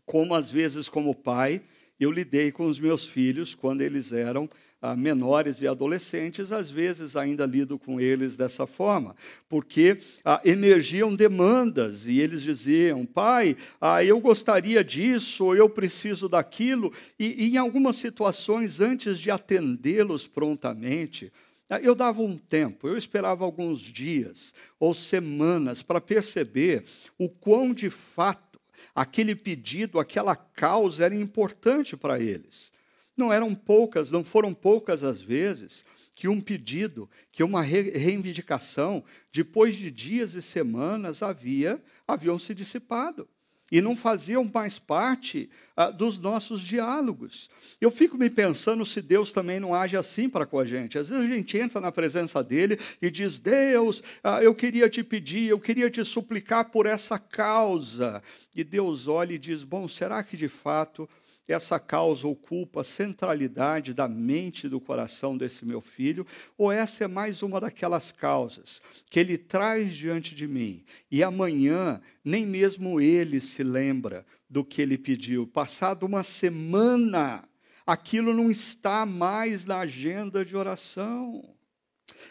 [0.06, 1.62] como, às vezes, como pai,
[2.00, 4.50] eu lidei com os meus filhos quando eles eram
[4.82, 9.16] ah, menores e adolescentes, às vezes ainda lido com eles dessa forma,
[9.48, 16.92] porque ah, emergiam demandas e eles diziam: pai, ah, eu gostaria disso, eu preciso daquilo,
[17.20, 21.32] e, e em algumas situações, antes de atendê-los prontamente,
[21.80, 26.84] eu dava um tempo, eu esperava alguns dias ou semanas para perceber
[27.18, 28.60] o quão de fato
[28.94, 32.72] aquele pedido, aquela causa era importante para eles.
[33.16, 39.76] Não eram poucas, não foram poucas as vezes que um pedido, que uma reivindicação, depois
[39.76, 43.28] de dias e semanas havia, haviam se dissipado
[43.72, 47.50] e não faziam mais parte ah, dos nossos diálogos.
[47.80, 50.98] Eu fico me pensando se Deus também não age assim para com a gente.
[50.98, 55.04] Às vezes a gente entra na presença dele e diz: Deus, ah, eu queria te
[55.04, 58.22] pedir, eu queria te suplicar por essa causa.
[58.54, 61.08] E Deus olha e diz: Bom, será que de fato
[61.52, 66.26] essa causa ocupa a centralidade da mente e do coração desse meu filho,
[66.58, 72.02] ou essa é mais uma daquelas causas que ele traz diante de mim e amanhã
[72.24, 75.48] nem mesmo ele se lembra do que ele pediu.
[75.48, 77.48] Passado uma semana,
[77.86, 81.56] aquilo não está mais na agenda de oração.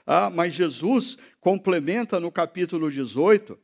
[0.07, 3.59] Ah, mas Jesus complementa no capítulo 18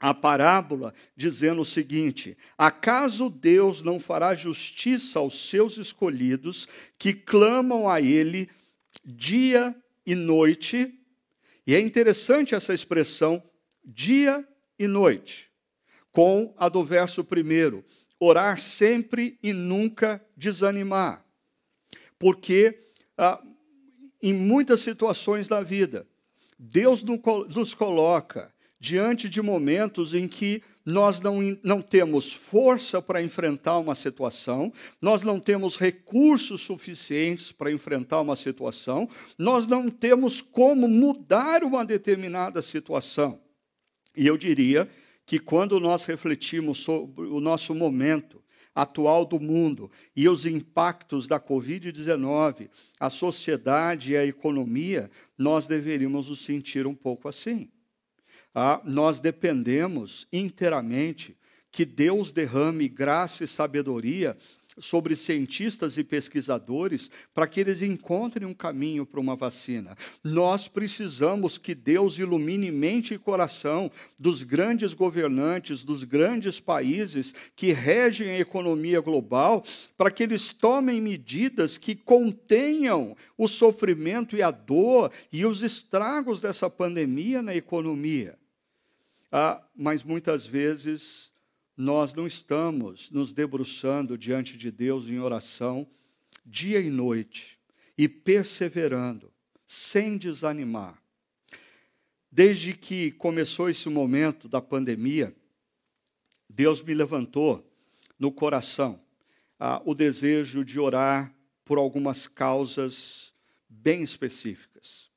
[0.00, 6.66] a parábola dizendo o seguinte: Acaso Deus não fará justiça aos seus escolhidos
[6.98, 8.48] que clamam a Ele
[9.04, 10.98] dia e noite?
[11.66, 13.42] E é interessante essa expressão,
[13.84, 14.46] dia
[14.78, 15.50] e noite,
[16.10, 17.84] com a do verso primeiro:
[18.18, 21.24] orar sempre e nunca desanimar.
[22.18, 22.86] Porque
[23.18, 23.42] ah,
[24.22, 26.06] em muitas situações da vida,
[26.58, 33.78] Deus nos coloca diante de momentos em que nós não, não temos força para enfrentar
[33.78, 40.88] uma situação, nós não temos recursos suficientes para enfrentar uma situação, nós não temos como
[40.88, 43.38] mudar uma determinada situação.
[44.16, 44.88] E eu diria
[45.26, 48.42] que quando nós refletimos sobre o nosso momento
[48.74, 56.28] atual do mundo e os impactos da Covid-19, a sociedade e a economia, nós deveríamos
[56.28, 57.68] nos sentir um pouco assim
[58.54, 61.36] ah, nós dependemos inteiramente
[61.70, 64.36] que Deus derrame graça e sabedoria
[64.78, 69.96] sobre cientistas e pesquisadores para que eles encontrem um caminho para uma vacina.
[70.22, 77.72] Nós precisamos que Deus ilumine mente e coração dos grandes governantes, dos grandes países que
[77.72, 79.64] regem a economia global,
[79.96, 86.40] para que eles tomem medidas que contenham o sofrimento e a dor e os estragos
[86.40, 88.39] dessa pandemia na economia.
[89.30, 91.32] Ah, mas muitas vezes
[91.76, 95.86] nós não estamos nos debruçando diante de Deus em oração
[96.44, 97.58] dia e noite
[97.96, 99.32] e perseverando,
[99.66, 101.00] sem desanimar.
[102.30, 105.34] Desde que começou esse momento da pandemia,
[106.48, 107.66] Deus me levantou
[108.18, 109.00] no coração
[109.58, 111.32] ah, o desejo de orar
[111.64, 113.32] por algumas causas
[113.68, 115.08] bem específicas,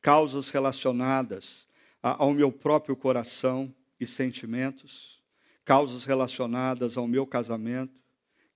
[0.00, 1.67] causas relacionadas
[2.02, 5.18] ao meu próprio coração e sentimentos
[5.68, 8.00] causas relacionadas ao meu casamento,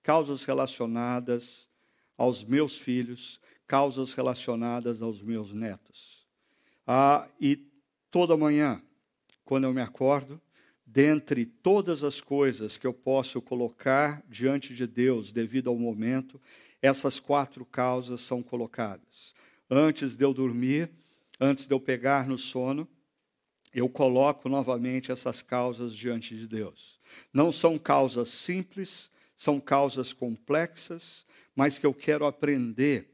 [0.01, 1.69] causas relacionadas
[2.17, 6.25] aos meus filhos, causas relacionadas aos meus netos.
[6.87, 7.67] Ah, e
[8.09, 8.81] toda manhã,
[9.45, 10.41] quando eu me acordo,
[10.83, 16.41] dentre todas as coisas que eu posso colocar diante de Deus devido ao momento,
[16.81, 19.35] essas quatro causas são colocadas.
[19.69, 20.89] Antes de eu dormir,
[21.39, 22.87] antes de eu pegar no sono,
[23.73, 26.99] eu coloco novamente essas causas diante de Deus.
[27.33, 33.09] Não são causas simples, são causas complexas, mas que eu quero aprender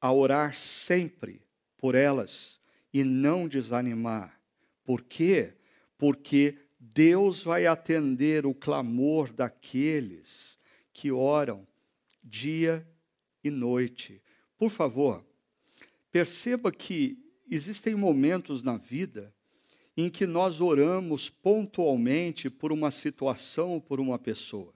[0.00, 1.42] a orar sempre
[1.76, 2.60] por elas
[2.92, 4.38] e não desanimar.
[4.84, 5.54] Por quê?
[5.96, 10.58] Porque Deus vai atender o clamor daqueles
[10.92, 11.66] que oram
[12.22, 12.86] dia
[13.42, 14.22] e noite.
[14.56, 15.24] Por favor,
[16.10, 17.18] perceba que
[17.50, 19.34] existem momentos na vida
[20.00, 24.72] em que nós oramos pontualmente por uma situação ou por uma pessoa.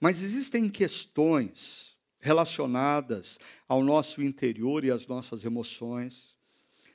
[0.00, 6.36] Mas existem questões relacionadas ao nosso interior e às nossas emoções,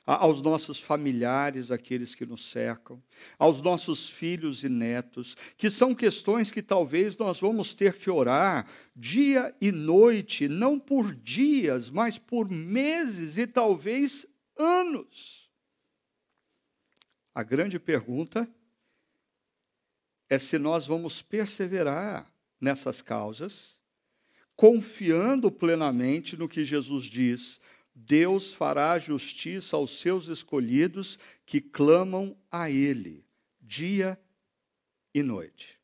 [0.06, 3.02] aos nossos familiares, aqueles que nos cercam,
[3.38, 8.66] aos nossos filhos e netos, que são questões que talvez nós vamos ter que orar
[8.96, 14.26] dia e noite, não por dias, mas por meses e talvez
[14.58, 15.43] anos.
[17.34, 18.48] A grande pergunta
[20.28, 23.78] é se nós vamos perseverar nessas causas,
[24.54, 27.60] confiando plenamente no que Jesus diz:
[27.94, 33.26] Deus fará justiça aos seus escolhidos que clamam a Ele,
[33.60, 34.18] dia
[35.12, 35.78] e noite.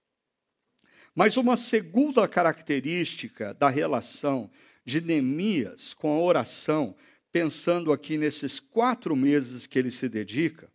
[1.14, 4.50] Mas uma segunda característica da relação
[4.84, 6.96] de Neemias com a oração,
[7.32, 10.70] pensando aqui nesses quatro meses que ele se dedica,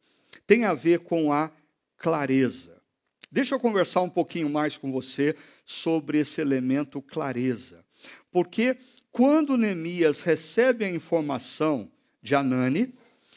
[0.47, 1.51] tem a ver com a
[1.97, 2.81] clareza.
[3.31, 5.35] Deixa eu conversar um pouquinho mais com você
[5.65, 7.83] sobre esse elemento clareza.
[8.31, 8.77] Porque
[9.11, 11.91] quando Neemias recebe a informação
[12.21, 12.93] de Anani,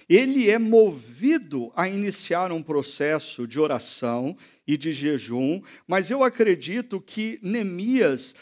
[0.09, 4.37] ele é movido a iniciar um processo de oração
[4.67, 8.35] e de jejum, mas eu acredito que Neemias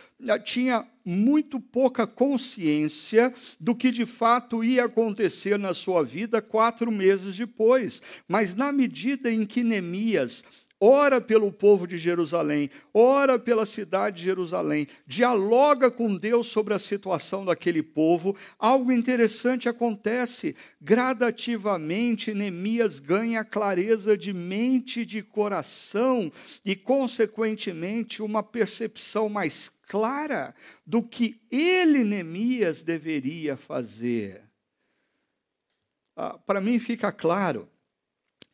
[0.45, 7.37] tinha muito pouca consciência do que de fato ia acontecer na sua vida quatro meses
[7.37, 8.03] depois.
[8.27, 10.43] Mas na medida em que Neemias
[10.81, 16.79] ora pelo povo de Jerusalém, ora pela cidade de Jerusalém, dialoga com Deus sobre a
[16.79, 20.55] situação daquele povo, algo interessante acontece.
[20.81, 26.31] Gradativamente, Neemias ganha clareza de mente e de coração
[26.65, 30.55] e, consequentemente, uma percepção mais clara
[30.87, 34.43] do que ele, Neemias, deveria fazer.
[36.15, 37.69] Ah, Para mim fica claro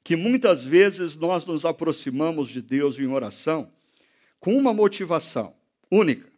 [0.05, 3.71] que muitas vezes nós nos aproximamos de Deus em oração
[4.41, 5.55] com uma motivação
[5.91, 6.31] única.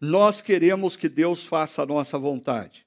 [0.00, 2.86] Nós queremos que Deus faça a nossa vontade.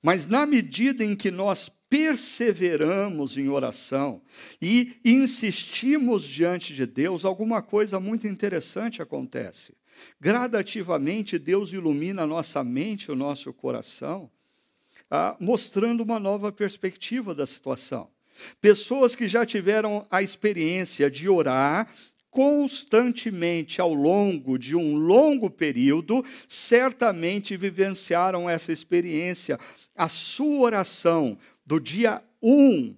[0.00, 4.22] Mas na medida em que nós perseveramos em oração
[4.60, 9.74] e insistimos diante de Deus, alguma coisa muito interessante acontece.
[10.20, 14.30] Gradativamente, Deus ilumina a nossa mente, o nosso coração,
[15.10, 18.08] ah, mostrando uma nova perspectiva da situação.
[18.60, 21.88] Pessoas que já tiveram a experiência de orar
[22.30, 29.58] constantemente ao longo de um longo período, certamente vivenciaram essa experiência.
[29.96, 32.96] A sua oração do dia 1, um,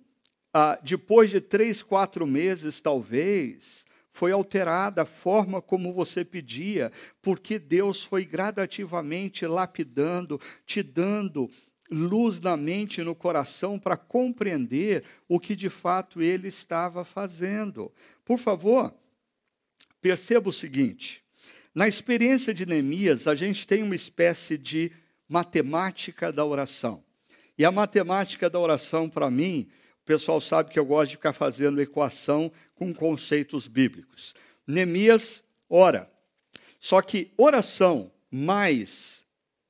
[0.53, 6.91] ah, depois de três, quatro meses, talvez, foi alterada a forma como você pedia,
[7.23, 11.49] porque Deus foi gradativamente lapidando, te dando
[11.91, 17.93] luz na mente e no coração para compreender o que de fato ele estava fazendo.
[18.25, 18.95] Por favor,
[20.01, 21.25] perceba o seguinte:
[21.75, 24.93] Na experiência de Neemias, a gente tem uma espécie de
[25.29, 27.03] matemática da oração.
[27.59, 29.69] E a matemática da oração, para mim,
[30.03, 34.35] o pessoal sabe que eu gosto de ficar fazendo equação com conceitos bíblicos.
[34.67, 36.11] Neemias ora.
[36.79, 39.27] Só que oração mais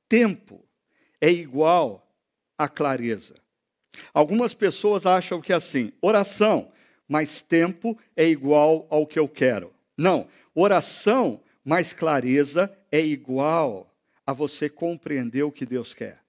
[0.07, 0.65] tempo
[1.19, 2.10] é igual
[2.63, 3.35] a clareza.
[4.13, 6.71] Algumas pessoas acham que é assim, oração
[7.07, 9.73] mais tempo é igual ao que eu quero.
[9.97, 13.93] Não, oração mais clareza é igual
[14.25, 16.21] a você compreender o que Deus quer.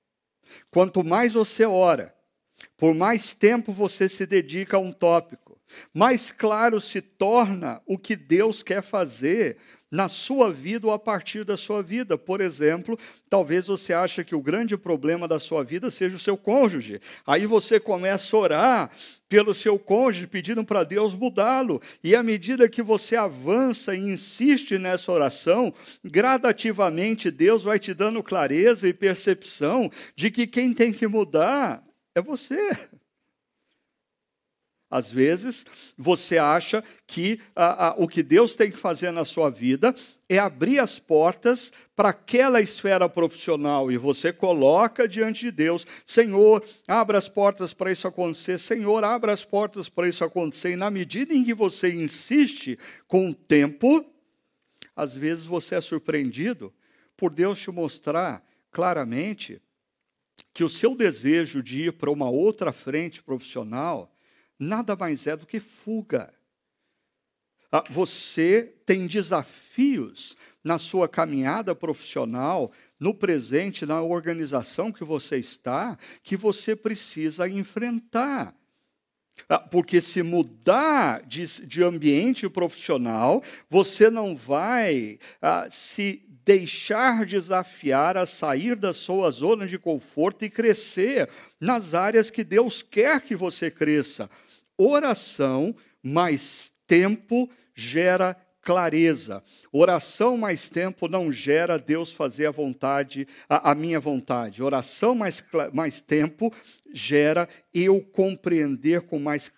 [0.71, 2.15] Quanto mais você ora,
[2.77, 5.59] por mais tempo você se dedica a um tópico,
[5.95, 9.57] mais claro se torna o que Deus quer fazer
[9.93, 12.17] na sua vida ou a partir da sua vida.
[12.17, 16.35] Por exemplo, talvez você ache que o grande problema da sua vida seja o seu
[16.35, 16.99] cônjuge.
[17.27, 18.91] Aí você começa a orar
[19.29, 21.81] pelo seu cônjuge, pedindo para Deus mudá-lo.
[22.03, 28.23] E à medida que você avança e insiste nessa oração, gradativamente Deus vai te dando
[28.23, 31.85] clareza e percepção de que quem tem que mudar
[32.15, 32.71] é você.
[34.93, 35.65] Às vezes,
[35.97, 37.41] você acha que
[37.97, 39.95] o que Deus tem que fazer na sua vida
[40.29, 46.63] é abrir as portas para aquela esfera profissional e você coloca diante de Deus: Senhor,
[46.87, 50.73] abra as portas para isso acontecer, Senhor, abra as portas para isso acontecer.
[50.73, 52.79] E na medida em que você insiste
[53.09, 54.05] com o tempo,
[54.95, 56.71] às vezes você é surpreendido
[57.17, 59.59] por Deus te mostrar claramente
[60.53, 64.12] que o seu desejo de ir para uma outra frente profissional
[64.63, 66.33] nada mais é do que fuga.
[67.71, 75.99] Ah, você tem desafios na sua caminhada profissional, no presente, na organização que você está,
[76.23, 78.55] que você precisa enfrentar.
[79.49, 88.17] Ah, porque se mudar de, de ambiente profissional, você não vai ah, se deixar desafiar
[88.17, 93.35] a sair da sua zona de conforto e crescer nas áreas que Deus quer que
[93.35, 94.29] você cresça
[94.83, 99.43] oração mais tempo gera clareza.
[99.73, 104.63] Oração mais tempo não gera Deus fazer a vontade, a, a minha vontade.
[104.63, 106.53] Oração mais, mais tempo
[106.93, 109.51] gera eu compreender com mais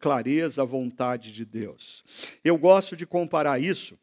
[0.00, 2.04] clareza a vontade de Deus.
[2.44, 3.98] Eu gosto de comparar isso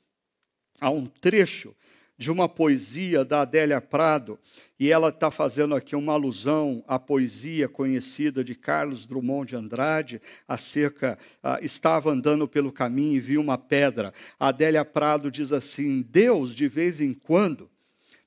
[0.79, 1.75] a um trecho
[2.17, 4.39] de uma poesia da Adélia Prado,
[4.79, 10.21] e ela está fazendo aqui uma alusão à poesia conhecida de Carlos Drummond de Andrade,
[10.47, 14.13] acerca, uh, estava andando pelo caminho e viu uma pedra.
[14.39, 17.69] A Adélia Prado diz assim: Deus, de vez em quando,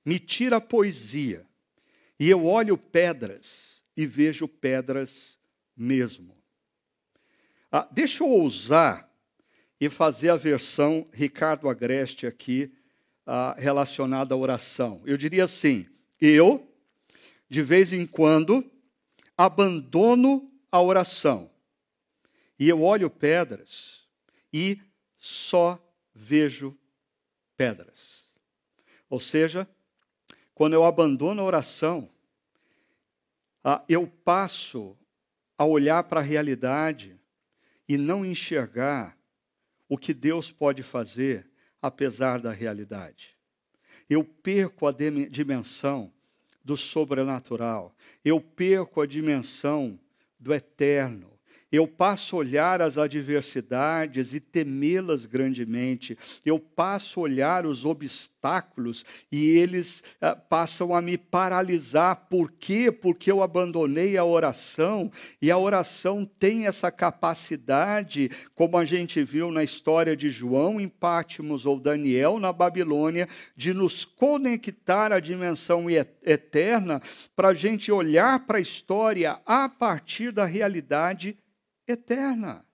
[0.04, 1.46] me tira a poesia,
[2.20, 5.38] e eu olho pedras e vejo pedras
[5.74, 6.36] mesmo.
[7.72, 9.08] Uh, deixa eu ousar
[9.80, 12.72] e fazer a versão Ricardo Agreste aqui,
[13.30, 15.02] ah, relacionada à oração.
[15.04, 15.86] Eu diria assim:
[16.18, 16.66] eu,
[17.46, 18.64] de vez em quando,
[19.36, 21.50] abandono a oração
[22.58, 24.02] e eu olho pedras
[24.50, 24.80] e
[25.18, 25.78] só
[26.14, 26.76] vejo
[27.54, 28.28] pedras.
[29.10, 29.68] Ou seja,
[30.54, 32.10] quando eu abandono a oração,
[33.62, 34.96] ah, eu passo
[35.58, 37.20] a olhar para a realidade
[37.86, 39.18] e não enxergar
[39.86, 41.48] o que Deus pode fazer
[41.80, 43.36] apesar da realidade.
[44.08, 46.12] Eu perco a dimensão
[46.64, 49.98] do sobrenatural, eu perco a dimensão
[50.38, 51.37] do eterno,
[51.70, 56.16] eu passo a olhar as adversidades e temê-las grandemente.
[56.44, 62.26] Eu passo a olhar os obstáculos e eles ah, passam a me paralisar.
[62.30, 62.90] Por quê?
[62.90, 65.10] Porque eu abandonei a oração
[65.42, 70.88] e a oração tem essa capacidade, como a gente viu na história de João em
[70.88, 77.02] Pátimos ou Daniel na Babilônia, de nos conectar à dimensão eterna
[77.36, 81.36] para a gente olhar para a história a partir da realidade
[81.88, 82.64] eterna.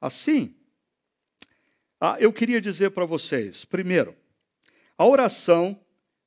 [0.00, 0.54] Assim,
[2.00, 4.16] ah, eu queria dizer para vocês, primeiro,
[4.96, 5.78] a oração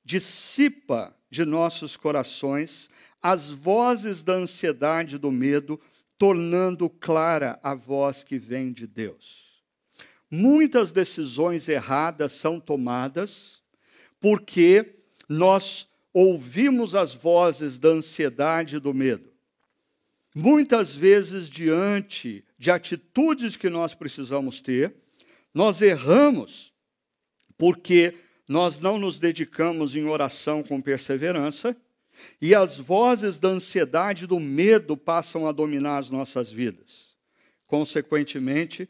[0.04, 2.90] dissipa de nossos corações
[3.22, 5.80] as vozes da ansiedade e do medo,
[6.18, 9.64] tornando clara a voz que vem de Deus.
[10.32, 13.62] Muitas decisões erradas são tomadas
[14.20, 14.96] porque
[15.28, 19.29] nós ouvimos as vozes da ansiedade e do medo.
[20.36, 24.94] Muitas vezes, diante de atitudes que nós precisamos ter,
[25.54, 26.72] nós erramos
[27.58, 28.16] porque
[28.48, 31.76] nós não nos dedicamos em oração com perseverança
[32.42, 37.16] e as vozes da ansiedade e do medo passam a dominar as nossas vidas.
[37.68, 38.90] Consequentemente,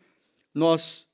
[0.54, 1.08] nós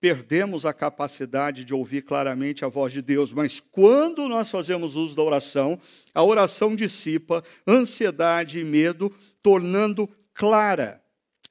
[0.00, 5.16] perdemos a capacidade de ouvir claramente a voz de Deus, mas quando nós fazemos uso
[5.16, 5.80] da oração,
[6.14, 9.12] a oração dissipa ansiedade e medo,
[9.48, 11.02] tornando clara,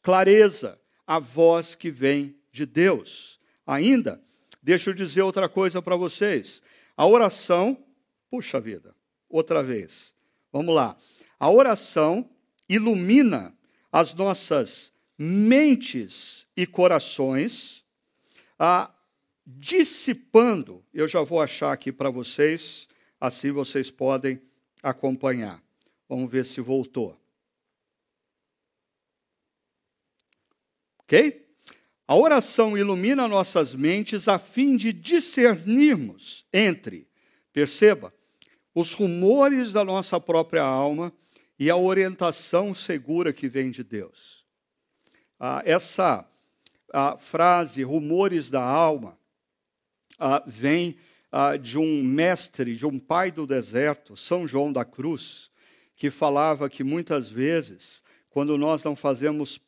[0.04, 3.40] clareza, a voz que vem de Deus.
[3.66, 4.22] Ainda,
[4.62, 6.62] deixa eu dizer outra coisa para vocês.
[6.96, 7.84] A oração,
[8.30, 8.96] puxa vida,
[9.28, 10.14] outra vez.
[10.54, 10.96] Vamos lá.
[11.40, 12.30] A oração
[12.70, 13.58] ilumina
[13.92, 17.84] as nossas mentes e corações,
[18.60, 18.94] a,
[19.44, 22.88] dissipando, eu já vou achar aqui para vocês,
[23.20, 24.40] assim vocês podem
[24.84, 25.64] acompanhar.
[26.08, 27.18] Vamos ver se voltou.
[31.08, 31.48] Ok?
[32.06, 37.08] A oração ilumina nossas mentes a fim de discernirmos entre,
[37.54, 38.14] perceba,
[38.76, 41.14] os rumores da nossa própria alma
[41.58, 44.46] e a orientação segura que vem de Deus.
[45.40, 46.30] Ah, essa
[46.94, 49.18] ah, frase, rumores da alma,
[50.20, 50.98] ah, vem
[51.32, 55.50] ah, de um mestre, de um pai do deserto, São João da Cruz,
[55.96, 59.60] que falava que muitas vezes, quando nós não fazemos,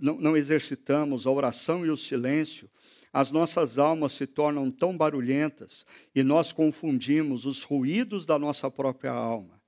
[0.00, 2.70] não, não exercitamos a oração e o silêncio,
[3.12, 5.84] as nossas almas se tornam tão barulhentas
[6.14, 9.62] e nós confundimos os ruídos da nossa própria alma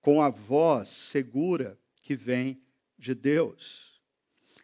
[0.00, 2.60] com a voz segura que vem
[2.98, 4.00] de Deus.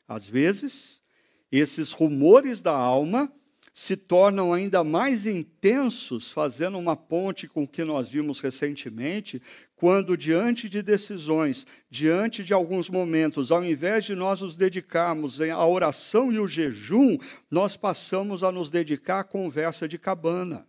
[0.09, 1.03] Às vezes,
[1.51, 3.33] esses rumores da alma
[3.73, 9.43] se tornam ainda mais intensos, fazendo uma ponte com o que nós vimos recentemente,
[9.77, 15.67] quando, diante de decisões, diante de alguns momentos, ao invés de nós nos dedicarmos à
[15.67, 17.19] oração e o jejum,
[17.51, 20.67] nós passamos a nos dedicar à conversa de cabana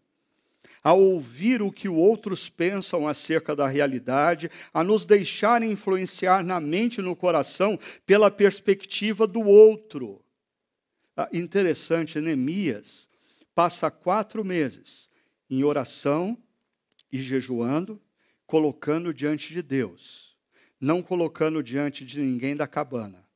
[0.88, 7.00] a ouvir o que outros pensam acerca da realidade, a nos deixar influenciar na mente
[7.00, 10.24] e no coração pela perspectiva do outro.
[11.14, 13.10] Ah, interessante, Neemias
[13.54, 15.10] passa quatro meses
[15.50, 16.38] em oração
[17.12, 18.02] e jejuando,
[18.48, 20.36] colocando diante de Deus,
[20.82, 23.28] não colocando diante de ninguém da cabana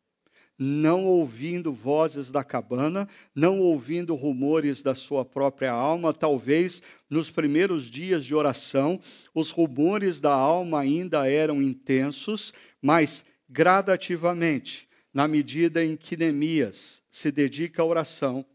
[0.64, 7.86] não ouvindo vozes da cabana, não ouvindo rumores da sua própria alma, talvez nos primeiros
[7.86, 9.00] dias de oração,
[9.34, 17.32] os rumores da alma ainda eram intensos, mas gradativamente, na medida em que Neemias se
[17.32, 18.46] dedica à oração,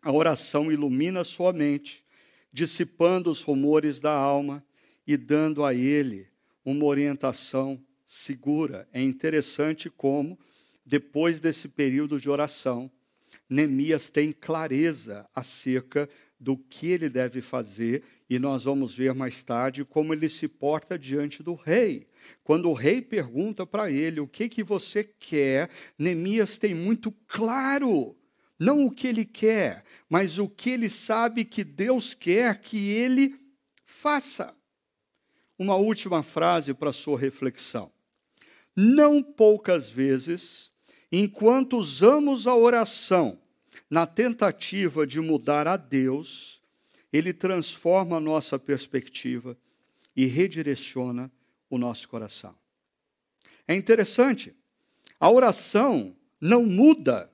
[0.00, 2.04] a oração ilumina sua mente,
[2.52, 4.64] dissipando os rumores da alma
[5.06, 6.28] e dando a ele
[6.64, 8.88] uma orientação segura.
[8.92, 10.38] É interessante como
[10.84, 12.90] depois desse período de oração,
[13.48, 19.84] Neemias tem clareza acerca do que ele deve fazer, e nós vamos ver mais tarde
[19.84, 22.08] como ele se porta diante do rei.
[22.42, 28.16] Quando o rei pergunta para ele o que, que você quer, Neemias tem muito claro,
[28.58, 33.38] não o que ele quer, mas o que ele sabe que Deus quer que ele
[33.84, 34.52] faça.
[35.62, 37.92] Uma última frase para sua reflexão.
[38.74, 40.72] Não poucas vezes
[41.14, 43.38] Enquanto usamos a oração
[43.90, 46.62] na tentativa de mudar a Deus,
[47.12, 49.54] ele transforma a nossa perspectiva
[50.16, 51.30] e redireciona
[51.68, 52.54] o nosso coração.
[53.68, 54.56] É interessante,
[55.20, 57.30] a oração não muda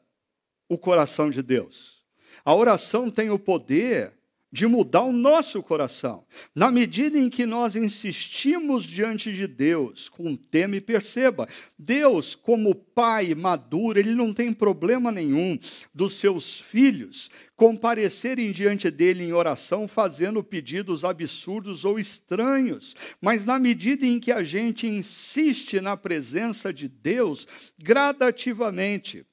[0.69, 2.03] o coração de Deus.
[2.45, 4.18] A oração tem o poder
[4.51, 6.25] de mudar o nosso coração.
[6.55, 12.75] Na medida em que nós insistimos diante de Deus com tema, e perceba, Deus, como
[12.75, 15.59] pai maduro, ele não tem problema nenhum
[15.95, 22.95] dos seus filhos comparecerem diante dele em oração fazendo pedidos absurdos ou estranhos.
[23.21, 29.27] Mas na medida em que a gente insiste na presença de Deus, gradativamente,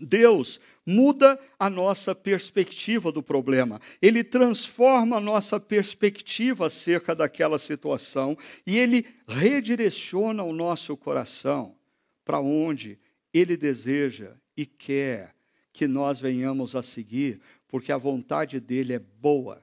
[0.00, 3.80] Deus muda a nossa perspectiva do problema.
[4.00, 8.36] Ele transforma a nossa perspectiva acerca daquela situação
[8.66, 11.76] e ele redireciona o nosso coração
[12.24, 12.98] para onde
[13.32, 15.34] ele deseja e quer
[15.72, 19.62] que nós venhamos a seguir, porque a vontade dele é boa,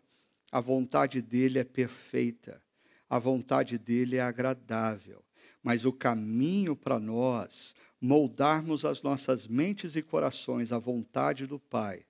[0.51, 2.61] a vontade dele é perfeita,
[3.09, 5.23] a vontade dele é agradável.
[5.61, 12.05] Mas o caminho para nós moldarmos as nossas mentes e corações à vontade do Pai,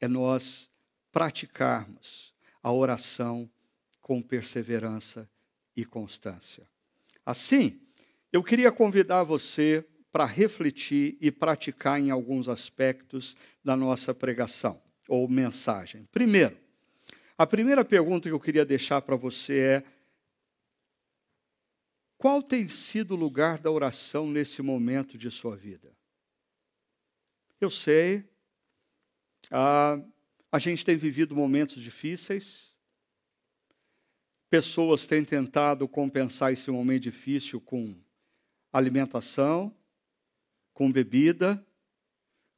[0.00, 0.70] é nós
[1.10, 3.48] praticarmos a oração
[4.00, 5.28] com perseverança
[5.76, 6.68] e constância.
[7.24, 7.80] Assim,
[8.32, 15.28] eu queria convidar você para refletir e praticar em alguns aspectos da nossa pregação ou
[15.28, 16.08] mensagem.
[16.12, 16.56] Primeiro,
[17.38, 19.84] a primeira pergunta que eu queria deixar para você é:
[22.18, 25.94] qual tem sido o lugar da oração nesse momento de sua vida?
[27.60, 28.24] Eu sei
[29.50, 30.02] Ah,
[30.50, 32.74] a gente tem vivido momentos difíceis.
[34.50, 37.96] Pessoas têm tentado compensar esse momento difícil com
[38.72, 39.76] alimentação,
[40.72, 41.64] com bebida,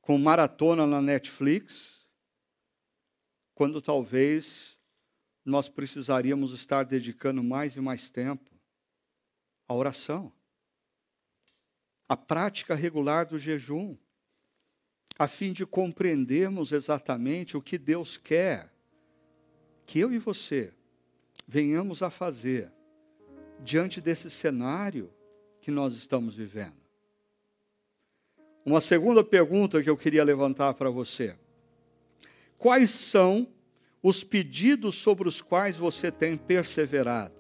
[0.01, 2.07] com maratona na Netflix,
[3.55, 4.79] quando talvez
[5.45, 8.58] nós precisaríamos estar dedicando mais e mais tempo
[9.69, 10.33] à oração,
[12.09, 13.97] à prática regular do jejum,
[15.19, 18.73] a fim de compreendermos exatamente o que Deus quer
[19.89, 20.73] que eu e você
[21.47, 22.71] venhamos a fazer
[23.61, 25.11] diante desse cenário
[25.62, 26.77] que nós estamos vivendo.
[28.64, 31.37] Uma segunda pergunta que eu queria levantar para você:
[32.59, 33.49] quais são
[34.03, 37.38] os pedidos sobre os quais você tem perseverado?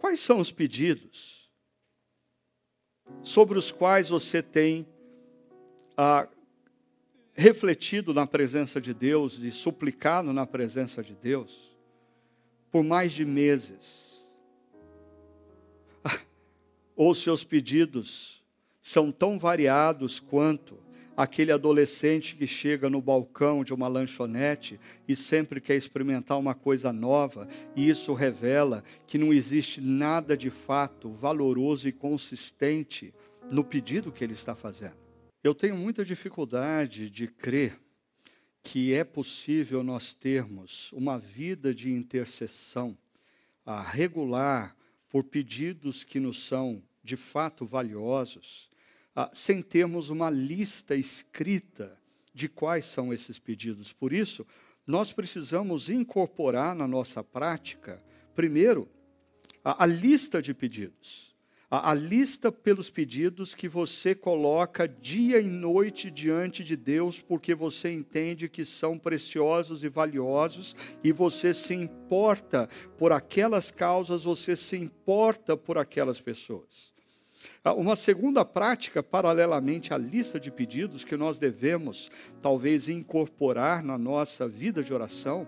[0.00, 1.50] Ah, quais são os pedidos
[3.22, 4.86] sobre os quais você tem
[5.94, 6.26] ah,
[7.34, 11.70] refletido na presença de Deus e suplicado na presença de Deus
[12.70, 14.26] por mais de meses?
[16.96, 18.42] Ou seus pedidos
[18.80, 20.78] são tão variados quanto
[21.16, 26.92] aquele adolescente que chega no balcão de uma lanchonete e sempre quer experimentar uma coisa
[26.92, 27.46] nova,
[27.76, 33.12] e isso revela que não existe nada de fato valoroso e consistente
[33.50, 34.96] no pedido que ele está fazendo.
[35.42, 37.78] Eu tenho muita dificuldade de crer
[38.62, 42.96] que é possível nós termos uma vida de intercessão
[43.64, 44.76] a regular
[45.08, 48.69] por pedidos que nos são de fato valiosos
[49.14, 51.98] ah, sem termos uma lista escrita
[52.32, 53.92] de quais são esses pedidos.
[53.92, 54.46] Por isso,
[54.86, 58.02] nós precisamos incorporar na nossa prática,
[58.34, 58.88] primeiro,
[59.64, 61.30] a, a lista de pedidos.
[61.70, 67.54] A, a lista pelos pedidos que você coloca dia e noite diante de Deus, porque
[67.54, 74.56] você entende que são preciosos e valiosos, e você se importa por aquelas causas, você
[74.56, 76.89] se importa por aquelas pessoas.
[77.64, 82.10] Ah, uma segunda prática, paralelamente à lista de pedidos que nós devemos,
[82.40, 85.46] talvez, incorporar na nossa vida de oração,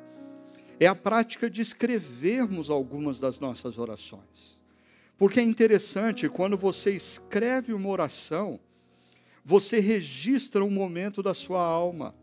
[0.78, 4.60] é a prática de escrevermos algumas das nossas orações.
[5.16, 8.58] Porque é interessante, quando você escreve uma oração,
[9.44, 12.14] você registra um momento da sua alma.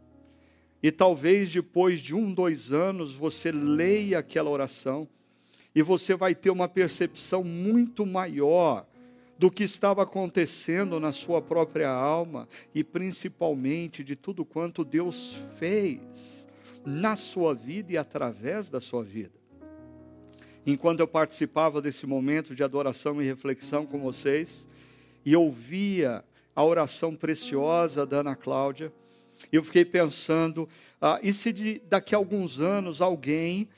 [0.82, 5.08] E talvez depois de um, dois anos, você leia aquela oração
[5.76, 8.89] e você vai ter uma percepção muito maior
[9.40, 16.46] do que estava acontecendo na sua própria alma e principalmente de tudo quanto Deus fez
[16.86, 19.40] na sua vida e através da sua vida.
[20.66, 24.68] Enquanto eu participava desse momento de adoração e reflexão com vocês
[25.26, 26.22] e ouvia
[26.54, 28.92] a oração preciosa da Ana Cláudia,
[29.54, 30.68] eu fiquei pensando,
[31.00, 33.70] ah, e se de, daqui a alguns anos alguém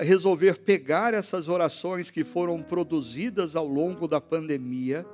[0.00, 5.06] resolver pegar essas orações que foram produzidas ao longo da pandemia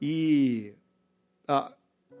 [0.00, 0.74] e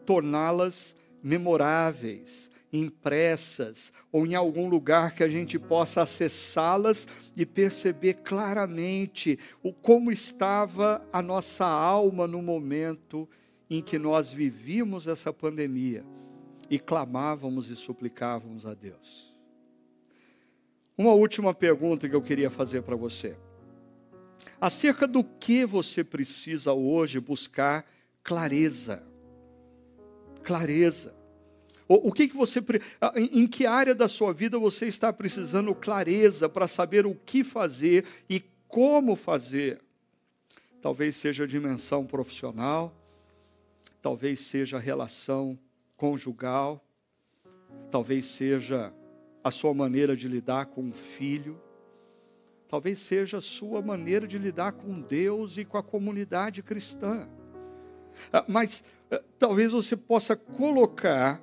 [0.04, 9.38] torná-las memoráveis, impressas ou em algum lugar que a gente possa acessá-las e perceber claramente
[9.62, 13.28] o como estava a nossa alma no momento
[13.68, 16.04] em que nós vivíamos essa pandemia
[16.70, 19.35] e clamávamos e suplicávamos a Deus.
[20.96, 23.36] Uma última pergunta que eu queria fazer para você.
[24.60, 27.84] Acerca do que você precisa hoje buscar
[28.22, 29.02] clareza.
[30.42, 31.14] Clareza.
[31.88, 32.60] O, que, que você.
[33.14, 38.04] Em que área da sua vida você está precisando clareza para saber o que fazer
[38.28, 39.80] e como fazer?
[40.82, 42.92] Talvez seja a dimensão profissional,
[44.02, 45.58] talvez seja a relação
[45.96, 46.84] conjugal,
[47.90, 48.92] talvez seja
[49.46, 51.56] a sua maneira de lidar com o filho,
[52.68, 57.28] talvez seja a sua maneira de lidar com Deus e com a comunidade cristã.
[58.32, 61.40] Ah, mas ah, talvez você possa colocar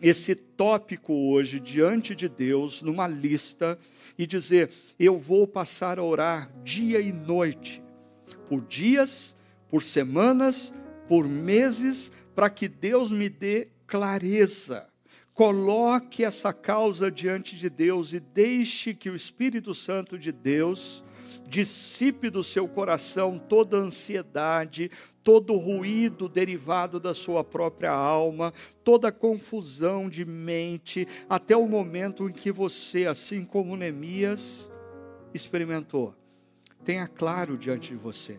[0.00, 3.76] esse tópico hoje diante de Deus numa lista
[4.16, 7.82] e dizer: eu vou passar a orar dia e noite,
[8.48, 9.36] por dias,
[9.68, 10.72] por semanas,
[11.08, 14.89] por meses, para que Deus me dê clareza
[15.40, 21.02] Coloque essa causa diante de Deus e deixe que o Espírito Santo de Deus
[21.48, 24.90] dissipe do seu coração toda ansiedade,
[25.22, 28.52] todo ruído derivado da sua própria alma,
[28.84, 34.70] toda confusão de mente, até o momento em que você, assim como Neemias,
[35.32, 36.14] experimentou.
[36.84, 38.38] Tenha claro diante de você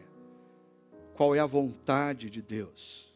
[1.15, 3.11] qual é a vontade de Deus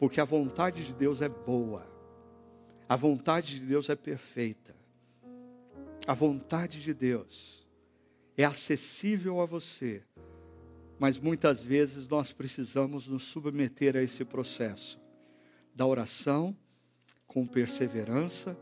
[0.00, 1.93] Porque a vontade de Deus é boa,
[2.88, 4.74] a vontade de Deus é perfeita,
[6.06, 7.66] a vontade de Deus
[8.36, 10.02] é acessível a você,
[10.98, 15.00] mas muitas vezes nós precisamos nos submeter a esse processo
[15.74, 16.56] da oração
[17.26, 18.56] com perseverança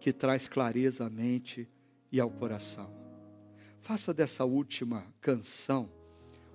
[0.00, 1.68] que traz clareza à mente
[2.10, 2.92] e ao coração.
[3.78, 5.90] Faça dessa última canção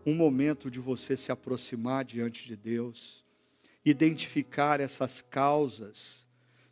[0.05, 3.23] um momento de você se aproximar diante de Deus,
[3.85, 6.22] identificar essas causas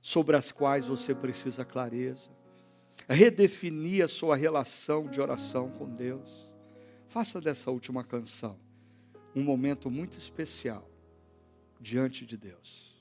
[0.02, 2.30] sobre as quais você precisa clareza,
[3.08, 6.50] redefinir a sua relação de oração com Deus.
[7.08, 8.58] Faça dessa última canção
[9.36, 10.90] um momento muito especial
[11.80, 12.92] diante de Deus.